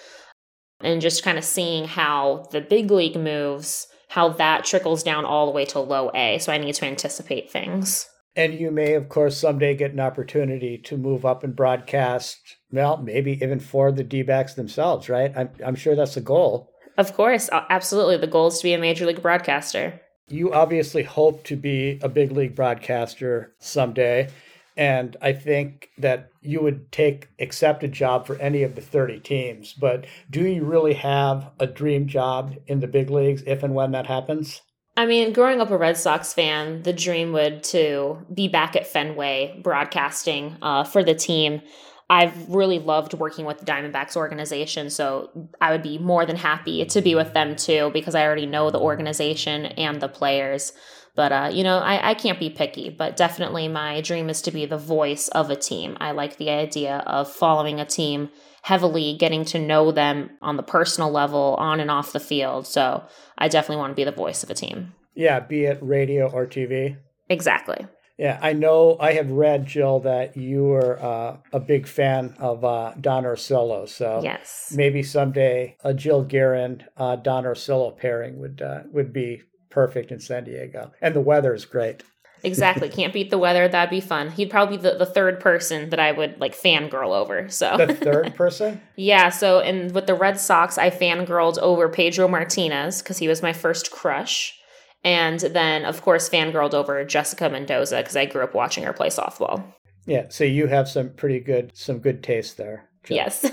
and 0.81 1.01
just 1.01 1.23
kind 1.23 1.39
of 1.39 1.45
seeing 1.45 1.85
how 1.85 2.49
the 2.51 2.61
big 2.61 2.91
league 2.91 3.17
moves, 3.17 3.87
how 4.15 4.29
that 4.29 4.65
trickles 4.65 5.03
down 5.03 5.25
all 5.25 5.45
the 5.45 5.51
way 5.51 5.65
to 5.65 5.81
low 5.81 6.09
A. 6.15 6.39
So 6.39 6.53
I 6.53 6.59
need 6.59 6.77
to 6.77 6.87
anticipate 6.87 7.51
things. 7.51 8.09
And 8.37 8.55
you 8.55 8.71
may, 8.71 8.95
of 8.95 9.09
course, 9.09 9.37
someday 9.37 9.75
get 9.75 9.91
an 9.91 9.99
opportunity 9.99 10.79
to 10.85 10.97
move 10.97 11.25
up 11.25 11.43
and 11.43 11.57
broadcast, 11.57 12.39
well, 12.71 12.97
maybe 12.97 13.33
even 13.43 13.59
for 13.59 13.91
the 13.91 14.05
D 14.05 14.23
backs 14.23 14.55
themselves, 14.55 15.09
right? 15.09 15.33
I'm, 15.35 15.51
I'm 15.67 15.75
sure 15.75 15.97
that's 15.97 16.15
the 16.15 16.21
goal. 16.21 16.71
Of 16.97 17.15
course, 17.15 17.51
absolutely. 17.53 18.17
The 18.19 18.29
goal 18.29 18.47
is 18.47 18.59
to 18.59 18.63
be 18.63 18.73
a 18.73 18.79
major 18.79 19.05
league 19.05 19.21
broadcaster. 19.21 20.01
You 20.29 20.53
obviously 20.53 21.03
hope 21.03 21.43
to 21.47 21.57
be 21.57 21.99
a 22.01 22.09
big 22.09 22.31
league 22.31 22.55
broadcaster 22.55 23.53
someday. 23.59 24.29
And 24.77 25.17
I 25.23 25.33
think 25.33 25.91
that 25.99 26.31
you 26.41 26.61
would 26.61 26.91
take 26.91 27.29
accept 27.39 27.85
a 27.85 27.89
job 27.89 28.27
for 28.27 28.37
any 28.37 28.63
of 28.63 28.75
the 28.75 28.81
30 28.81 29.21
teams. 29.21 29.73
But 29.73 30.07
do 30.31 30.45
you 30.47 30.65
really 30.65 30.95
have 30.95 31.51
a 31.61 31.67
dream 31.67 32.09
job 32.09 32.57
in 32.67 32.81
the 32.81 32.89
big 32.89 33.11
leagues 33.11 33.43
if 33.47 33.63
and 33.63 33.75
when 33.75 33.93
that 33.93 34.07
happens? 34.07 34.63
I 34.97 35.07
mean, 35.07 35.33
growing 35.33 35.61
up 35.61 35.71
a 35.71 35.77
Red 35.77 35.97
Sox 35.97 36.33
fan, 36.33 36.83
the 36.83 36.93
dream 36.93 37.33
would 37.33 37.65
to 37.65 38.19
be 38.33 38.47
back 38.47 38.77
at 38.77 38.87
Fenway 38.87 39.61
broadcasting 39.63 40.57
uh, 40.63 40.85
for 40.85 41.03
the 41.03 41.15
team. 41.15 41.63
I've 42.09 42.49
really 42.49 42.79
loved 42.79 43.15
working 43.15 43.45
with 43.45 43.59
the 43.59 43.65
Diamondbacks 43.65 44.15
organization, 44.15 44.91
so 44.91 45.49
I 45.61 45.73
would 45.73 45.83
be 45.83 45.99
more 45.99 46.27
than 46.27 46.37
happy 46.37 46.85
to 46.85 47.01
be 47.01 47.15
with 47.15 47.33
them 47.33 47.57
too 47.57 47.91
because 47.93 48.15
I 48.15 48.25
already 48.25 48.47
know 48.47 48.71
the 48.71 48.79
organization 48.79 49.67
and 49.67 50.01
the 50.01 50.09
players. 50.09 50.73
But, 51.17 51.33
uh, 51.33 51.51
you 51.53 51.63
know, 51.63 51.79
I, 51.79 52.11
I 52.11 52.15
can't 52.15 52.41
be 52.41 52.51
picky, 52.51 52.91
but 52.91 53.17
definitely 53.17 53.69
my 53.69 54.01
dream 54.01 54.29
is 54.29 54.43
to 54.43 54.51
be 54.51 54.67
the 54.67 54.79
voice 54.79 55.29
of 55.29 55.49
a 55.49 55.57
team. 55.57 55.97
I 56.01 56.11
like 56.11 56.39
the 56.39 56.51
idea 56.51 57.05
of 57.07 57.33
following 57.33 57.79
a 57.79 57.85
team 57.85 58.31
heavily, 58.63 59.17
getting 59.17 59.45
to 59.45 59.59
know 59.59 59.93
them 59.93 60.31
on 60.43 60.57
the 60.57 60.63
personal 60.63 61.11
level, 61.11 61.55
on 61.59 61.79
and 61.79 61.91
off 61.91 62.13
the 62.13 62.21
field. 62.21 62.67
So 62.67 63.05
I 63.39 63.49
definitely 63.49 63.77
want 63.77 63.93
to 63.93 63.97
be 63.97 64.05
the 64.05 64.11
voice 64.11 64.43
of 64.43 64.51
a 64.51 64.55
team. 64.55 64.95
Yeah, 65.15 65.39
be 65.39 65.65
it 65.65 65.79
radio 65.81 66.29
or 66.29 66.47
TV. 66.47 66.97
Exactly. 67.29 67.87
Yeah, 68.19 68.39
I 68.41 68.53
know. 68.53 68.97
I 69.01 69.13
have 69.15 69.31
read, 69.31 69.67
Jill, 69.67 70.01
that 70.01 70.37
you 70.37 70.65
were 70.65 71.03
uh, 71.03 71.39
a 71.53 71.59
big 71.59 71.89
fan 71.89 72.35
of 72.39 72.65
uh, 72.65 72.95
Don 73.01 73.25
Orsillo. 73.25 73.89
So 73.89 74.21
yes, 74.23 74.73
maybe 74.75 75.03
someday 75.03 75.77
a 75.83 75.93
Jill 75.93 76.25
Guerin 76.25 76.85
uh, 76.97 77.17
Don 77.17 77.45
Orsillo 77.45 77.97
pairing 77.97 78.39
would 78.39 78.63
uh, 78.63 78.83
would 78.93 79.13
be 79.13 79.43
perfect 79.75 80.13
in 80.13 80.21
San 80.21 80.45
Diego, 80.45 80.93
and 81.03 81.15
the 81.15 81.21
weather 81.21 81.53
is 81.53 81.65
great. 81.67 82.05
Exactly. 82.45 82.89
Can't 82.91 83.13
beat 83.13 83.31
the 83.31 83.39
weather. 83.39 83.67
That'd 83.67 83.91
be 83.91 84.01
fun. 84.01 84.31
He'd 84.31 84.51
probably 84.51 84.77
be 84.77 84.83
the, 84.83 84.97
the 84.97 85.07
third 85.07 85.41
person 85.41 85.91
that 85.91 85.99
I 85.99 86.13
would 86.13 86.39
like 86.41 86.55
fangirl 86.55 87.15
over. 87.15 87.49
So 87.49 87.77
the 87.79 87.95
third 87.95 88.35
person? 88.35 88.81
yeah. 88.97 89.31
So 89.31 89.61
and 89.61 89.93
with 89.93 90.07
the 90.07 90.15
Red 90.15 90.39
Sox, 90.39 90.77
I 90.77 90.91
fangirled 90.91 91.59
over 91.59 91.89
Pedro 91.89 92.29
Martinez 92.29 93.03
because 93.03 93.19
he 93.19 93.29
was 93.29 93.43
my 93.43 93.53
first 93.53 93.91
crush. 93.91 94.59
And 95.03 95.41
then, 95.41 95.85
of 95.85 96.03
course, 96.03 96.29
fangirled 96.29 96.73
over 96.73 97.05
Jessica 97.05 97.49
Mendoza 97.49 97.99
because 97.99 98.17
I 98.17 98.27
grew 98.27 98.43
up 98.43 98.55
watching 98.55 98.85
her 98.85 98.93
play 98.93 99.09
softball. 99.09 99.65
Yeah, 100.07 100.27
so 100.29 100.45
you 100.45 100.67
have 100.67 100.89
some 100.89 101.11
pretty 101.11 101.41
good 101.41 101.73
some 101.75 101.99
good 101.99 102.23
taste 102.23 102.57
there. 102.57 102.89
Jill. 103.05 103.17
Yes. 103.17 103.45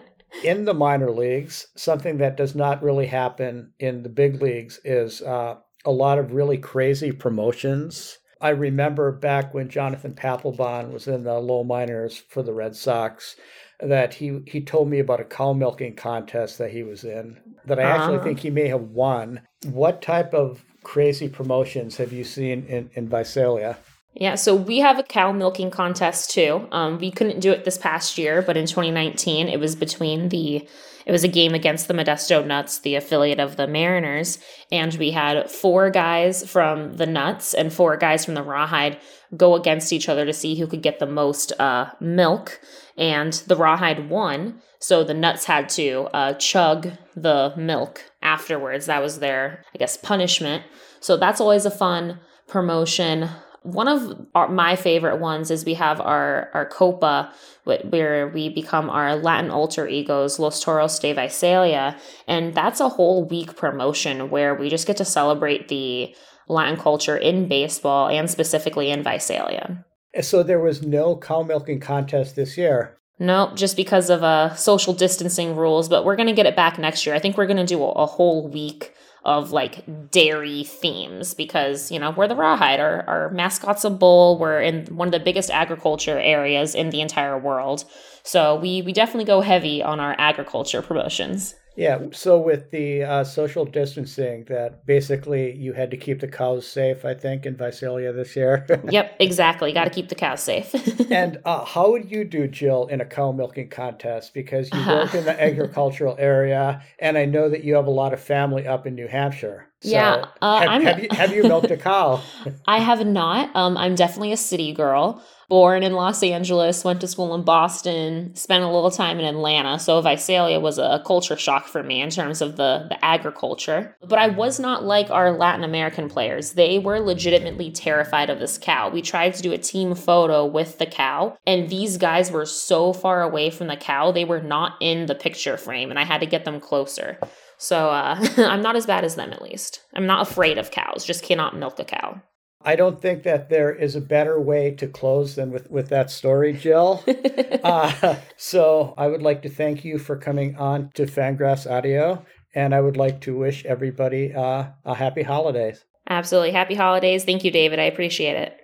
in 0.42 0.64
the 0.64 0.74
minor 0.74 1.10
leagues, 1.10 1.66
something 1.76 2.18
that 2.18 2.36
does 2.36 2.54
not 2.54 2.82
really 2.82 3.06
happen 3.06 3.72
in 3.78 4.02
the 4.02 4.08
big 4.08 4.40
leagues 4.40 4.80
is 4.84 5.22
uh, 5.22 5.56
a 5.84 5.90
lot 5.90 6.18
of 6.18 6.32
really 6.32 6.58
crazy 6.58 7.12
promotions. 7.12 8.18
I 8.40 8.50
remember 8.50 9.10
back 9.10 9.52
when 9.52 9.68
Jonathan 9.68 10.14
Papelbon 10.14 10.92
was 10.92 11.08
in 11.08 11.24
the 11.24 11.38
low 11.38 11.64
minors 11.64 12.16
for 12.16 12.42
the 12.42 12.52
Red 12.52 12.76
Sox 12.76 13.36
that 13.80 14.14
he 14.14 14.40
he 14.46 14.60
told 14.60 14.88
me 14.88 14.98
about 14.98 15.20
a 15.20 15.24
cow 15.24 15.52
milking 15.52 15.94
contest 15.94 16.58
that 16.58 16.70
he 16.70 16.82
was 16.82 17.04
in 17.04 17.38
that 17.64 17.78
I 17.78 17.82
actually 17.82 18.18
uh 18.18 18.22
think 18.22 18.40
he 18.40 18.50
may 18.50 18.68
have 18.68 18.82
won. 18.82 19.40
What 19.66 20.02
type 20.02 20.34
of 20.34 20.64
crazy 20.82 21.28
promotions 21.28 21.96
have 21.96 22.12
you 22.12 22.24
seen 22.24 22.64
in, 22.66 22.90
in 22.94 23.08
Visalia? 23.08 23.78
Yeah, 24.14 24.34
so 24.34 24.54
we 24.54 24.78
have 24.78 24.98
a 24.98 25.04
cow 25.04 25.32
milking 25.32 25.70
contest 25.70 26.30
too. 26.30 26.66
Um, 26.72 26.98
we 26.98 27.10
couldn't 27.10 27.40
do 27.40 27.52
it 27.52 27.64
this 27.64 27.78
past 27.78 28.18
year, 28.18 28.42
but 28.42 28.56
in 28.56 28.66
2019, 28.66 29.48
it 29.48 29.60
was 29.60 29.76
between 29.76 30.30
the 30.30 30.68
it 31.06 31.12
was 31.12 31.24
a 31.24 31.28
game 31.28 31.54
against 31.54 31.88
the 31.88 31.94
Modesto 31.94 32.46
Nuts, 32.46 32.80
the 32.80 32.94
affiliate 32.94 33.40
of 33.40 33.56
the 33.56 33.66
Mariners, 33.66 34.38
and 34.70 34.92
we 34.96 35.12
had 35.12 35.50
four 35.50 35.88
guys 35.88 36.48
from 36.48 36.98
the 36.98 37.06
Nuts 37.06 37.54
and 37.54 37.72
four 37.72 37.96
guys 37.96 38.26
from 38.26 38.34
the 38.34 38.42
Rawhide 38.42 38.98
go 39.34 39.54
against 39.54 39.90
each 39.90 40.10
other 40.10 40.26
to 40.26 40.34
see 40.34 40.56
who 40.56 40.66
could 40.66 40.82
get 40.82 40.98
the 40.98 41.06
most 41.06 41.58
uh, 41.58 41.90
milk. 41.98 42.60
And 42.98 43.32
the 43.46 43.56
Rawhide 43.56 44.10
won, 44.10 44.60
so 44.80 45.02
the 45.02 45.14
Nuts 45.14 45.46
had 45.46 45.70
to 45.70 46.08
uh, 46.12 46.34
chug 46.34 46.90
the 47.16 47.54
milk 47.56 48.04
afterwards. 48.20 48.84
That 48.84 49.00
was 49.00 49.20
their, 49.20 49.64
I 49.74 49.78
guess, 49.78 49.96
punishment. 49.96 50.64
So 51.00 51.16
that's 51.16 51.40
always 51.40 51.64
a 51.64 51.70
fun 51.70 52.18
promotion 52.48 53.30
one 53.62 53.88
of 53.88 54.26
our, 54.34 54.48
my 54.48 54.76
favorite 54.76 55.20
ones 55.20 55.50
is 55.50 55.64
we 55.64 55.74
have 55.74 56.00
our 56.00 56.50
our 56.54 56.66
copa 56.66 57.32
where 57.64 58.28
we 58.28 58.48
become 58.48 58.88
our 58.88 59.16
latin 59.16 59.50
alter 59.50 59.86
egos 59.86 60.38
los 60.38 60.62
toros 60.62 60.98
de 60.98 61.12
visalia. 61.12 61.98
And 62.26 62.54
that's 62.54 62.80
a 62.80 62.88
whole 62.88 63.24
week 63.24 63.56
promotion 63.56 64.30
where 64.30 64.54
we 64.54 64.70
just 64.70 64.86
get 64.86 64.96
to 64.98 65.04
celebrate 65.04 65.68
the 65.68 66.14
latin 66.48 66.78
culture 66.78 67.16
in 67.16 67.48
baseball 67.48 68.08
and 68.08 68.30
specifically 68.30 68.90
in 68.90 69.02
visalia. 69.02 69.84
So 70.20 70.42
there 70.42 70.60
was 70.60 70.82
no 70.82 71.16
cow 71.16 71.42
milking 71.42 71.80
contest 71.80 72.36
this 72.36 72.56
year. 72.56 72.98
Nope, 73.20 73.56
just 73.56 73.76
because 73.76 74.10
of 74.10 74.22
uh, 74.22 74.54
social 74.54 74.94
distancing 74.94 75.56
rules, 75.56 75.88
but 75.88 76.04
we're 76.04 76.16
going 76.16 76.28
to 76.28 76.34
get 76.34 76.46
it 76.46 76.54
back 76.54 76.78
next 76.78 77.04
year. 77.04 77.16
I 77.16 77.18
think 77.18 77.36
we're 77.36 77.46
going 77.46 77.56
to 77.56 77.66
do 77.66 77.82
a, 77.82 77.90
a 77.90 78.06
whole 78.06 78.48
week 78.48 78.94
of 79.24 79.52
like 79.52 80.10
dairy 80.10 80.64
themes 80.64 81.34
because 81.34 81.90
you 81.90 81.98
know 81.98 82.10
we're 82.10 82.28
the 82.28 82.36
rawhide. 82.36 82.80
Our, 82.80 83.04
our 83.06 83.30
mascot's 83.30 83.84
a 83.84 83.90
bull 83.90 84.38
we're 84.38 84.60
in 84.60 84.86
one 84.86 85.08
of 85.08 85.12
the 85.12 85.20
biggest 85.20 85.50
agriculture 85.50 86.18
areas 86.18 86.74
in 86.74 86.90
the 86.90 87.00
entire 87.00 87.38
world. 87.38 87.84
So 88.22 88.56
we 88.56 88.82
we 88.82 88.92
definitely 88.92 89.24
go 89.24 89.40
heavy 89.40 89.82
on 89.82 90.00
our 90.00 90.14
agriculture 90.18 90.82
promotions 90.82 91.54
yeah. 91.78 92.06
So 92.10 92.40
with 92.40 92.72
the 92.72 93.04
uh, 93.04 93.22
social 93.22 93.64
distancing, 93.64 94.44
that 94.48 94.84
basically 94.84 95.54
you 95.54 95.74
had 95.74 95.92
to 95.92 95.96
keep 95.96 96.18
the 96.18 96.26
cows 96.26 96.66
safe. 96.66 97.04
I 97.04 97.14
think 97.14 97.46
in 97.46 97.56
Visalia 97.56 98.12
this 98.12 98.34
year. 98.34 98.66
yep, 98.90 99.14
exactly. 99.20 99.72
Got 99.72 99.84
to 99.84 99.90
keep 99.90 100.08
the 100.08 100.16
cows 100.16 100.42
safe. 100.42 100.74
and 101.12 101.38
uh, 101.44 101.64
how 101.64 101.92
would 101.92 102.10
you 102.10 102.24
do, 102.24 102.48
Jill, 102.48 102.88
in 102.88 103.00
a 103.00 103.04
cow 103.04 103.30
milking 103.30 103.68
contest? 103.68 104.34
Because 104.34 104.68
you 104.72 104.84
work 104.88 105.14
in 105.14 105.24
the 105.24 105.40
agricultural 105.40 106.16
area, 106.18 106.82
and 106.98 107.16
I 107.16 107.26
know 107.26 107.48
that 107.48 107.62
you 107.62 107.76
have 107.76 107.86
a 107.86 107.90
lot 107.90 108.12
of 108.12 108.20
family 108.20 108.66
up 108.66 108.84
in 108.84 108.96
New 108.96 109.06
Hampshire. 109.06 109.67
So 109.80 109.90
yeah, 109.90 110.26
uh, 110.42 110.60
have, 110.68 110.82
have, 110.82 111.02
you, 111.02 111.08
have 111.12 111.32
you 111.32 111.42
milked 111.44 111.70
a 111.70 111.76
cow? 111.76 112.20
I 112.66 112.78
have 112.78 113.06
not. 113.06 113.54
Um, 113.54 113.76
I'm 113.76 113.94
definitely 113.94 114.32
a 114.32 114.36
city 114.36 114.72
girl 114.72 115.22
born 115.48 115.82
in 115.82 115.94
Los 115.94 116.22
Angeles, 116.22 116.84
went 116.84 117.00
to 117.00 117.08
school 117.08 117.34
in 117.34 117.42
Boston, 117.42 118.34
spent 118.36 118.62
a 118.62 118.70
little 118.70 118.90
time 118.90 119.18
in 119.18 119.24
Atlanta. 119.24 119.78
So 119.78 120.00
Visalia 120.00 120.60
was 120.60 120.78
a 120.78 121.02
culture 121.06 121.36
shock 121.36 121.66
for 121.66 121.82
me 121.82 122.02
in 122.02 122.10
terms 122.10 122.42
of 122.42 122.56
the, 122.56 122.86
the 122.88 123.02
agriculture. 123.02 123.96
But 124.06 124.18
I 124.18 124.28
was 124.28 124.60
not 124.60 124.84
like 124.84 125.10
our 125.10 125.32
Latin 125.32 125.64
American 125.64 126.08
players. 126.08 126.52
They 126.52 126.78
were 126.78 127.00
legitimately 127.00 127.70
terrified 127.70 128.28
of 128.28 128.40
this 128.40 128.58
cow. 128.58 128.90
We 128.90 129.00
tried 129.00 129.34
to 129.34 129.42
do 129.42 129.52
a 129.52 129.58
team 129.58 129.94
photo 129.94 130.44
with 130.44 130.78
the 130.78 130.86
cow, 130.86 131.38
and 131.46 131.70
these 131.70 131.96
guys 131.96 132.30
were 132.30 132.46
so 132.46 132.92
far 132.92 133.22
away 133.22 133.50
from 133.50 133.68
the 133.68 133.76
cow, 133.76 134.12
they 134.12 134.24
were 134.24 134.42
not 134.42 134.74
in 134.80 135.06
the 135.06 135.14
picture 135.14 135.56
frame, 135.56 135.90
and 135.90 135.98
I 135.98 136.04
had 136.04 136.20
to 136.20 136.26
get 136.26 136.44
them 136.44 136.60
closer. 136.60 137.18
So 137.58 137.90
uh, 137.90 138.16
I'm 138.38 138.62
not 138.62 138.76
as 138.76 138.86
bad 138.86 139.04
as 139.04 139.16
them, 139.16 139.32
at 139.32 139.42
least. 139.42 139.82
I'm 139.94 140.06
not 140.06 140.28
afraid 140.28 140.58
of 140.58 140.70
cows, 140.70 141.04
just 141.04 141.22
cannot 141.22 141.56
milk 141.56 141.78
a 141.78 141.84
cow. 141.84 142.22
I 142.62 142.74
don't 142.74 143.00
think 143.00 143.22
that 143.22 143.50
there 143.50 143.72
is 143.72 143.94
a 143.94 144.00
better 144.00 144.40
way 144.40 144.72
to 144.72 144.88
close 144.88 145.36
than 145.36 145.52
with, 145.52 145.70
with 145.70 145.90
that 145.90 146.10
story, 146.10 146.52
Jill. 146.52 147.04
uh, 147.62 148.16
so 148.36 148.94
I 148.98 149.06
would 149.06 149.22
like 149.22 149.42
to 149.42 149.48
thank 149.48 149.84
you 149.84 149.98
for 149.98 150.16
coming 150.16 150.56
on 150.56 150.90
to 150.94 151.06
Fangraphs 151.06 151.70
Audio, 151.70 152.24
and 152.54 152.74
I 152.74 152.80
would 152.80 152.96
like 152.96 153.20
to 153.22 153.36
wish 153.36 153.64
everybody 153.64 154.34
uh, 154.34 154.66
a 154.84 154.94
happy 154.94 155.22
holidays. 155.22 155.84
Absolutely. 156.08 156.50
Happy 156.50 156.74
holidays. 156.74 157.24
Thank 157.24 157.44
you, 157.44 157.50
David. 157.50 157.78
I 157.78 157.84
appreciate 157.84 158.36
it. 158.36 158.58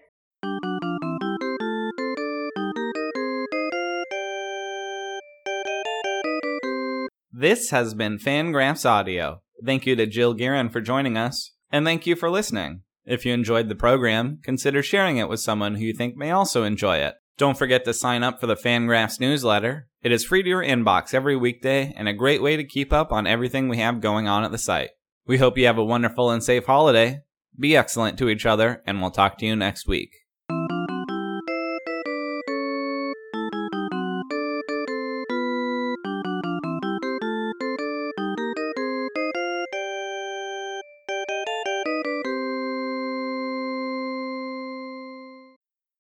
This 7.44 7.68
has 7.72 7.92
been 7.92 8.16
Fangraphs 8.16 8.88
Audio. 8.88 9.42
Thank 9.62 9.85
you 9.85 9.94
to 9.96 10.07
Jill 10.07 10.33
Guerin 10.33 10.70
for 10.70 10.80
joining 10.80 11.18
us, 11.18 11.52
and 11.70 11.85
thank 11.85 12.07
you 12.07 12.16
for 12.16 12.30
listening. 12.30 12.85
If 13.04 13.26
you 13.26 13.35
enjoyed 13.35 13.68
the 13.68 13.74
program, 13.74 14.38
consider 14.42 14.83
sharing 14.83 15.18
it 15.18 15.28
with 15.28 15.40
someone 15.40 15.74
who 15.74 15.85
you 15.85 15.92
think 15.92 16.16
may 16.16 16.30
also 16.30 16.64
enjoy 16.64 16.96
it. 17.00 17.16
Don't 17.37 17.59
forget 17.59 17.85
to 17.85 17.92
sign 17.92 18.22
up 18.22 18.40
for 18.40 18.46
the 18.46 18.57
Fangraphs 18.57 19.20
newsletter. 19.20 19.88
It 20.02 20.11
is 20.11 20.24
free 20.24 20.42
to 20.42 20.48
your 20.48 20.64
inbox 20.64 21.12
every 21.12 21.37
weekday 21.37 21.92
and 21.98 22.09
a 22.09 22.14
great 22.14 22.40
way 22.40 22.57
to 22.57 22.64
keep 22.64 22.94
up 22.94 23.12
on 23.12 23.26
everything 23.26 23.68
we 23.68 23.76
have 23.76 24.00
going 24.00 24.26
on 24.26 24.42
at 24.42 24.50
the 24.50 24.57
site. 24.57 24.92
We 25.26 25.37
hope 25.37 25.59
you 25.59 25.66
have 25.66 25.76
a 25.76 25.85
wonderful 25.85 26.30
and 26.30 26.42
safe 26.42 26.64
holiday. 26.64 27.24
Be 27.61 27.76
excellent 27.76 28.16
to 28.20 28.30
each 28.30 28.46
other, 28.46 28.83
and 28.87 29.02
we'll 29.02 29.11
talk 29.11 29.37
to 29.40 29.44
you 29.44 29.54
next 29.54 29.87
week. 29.87 30.23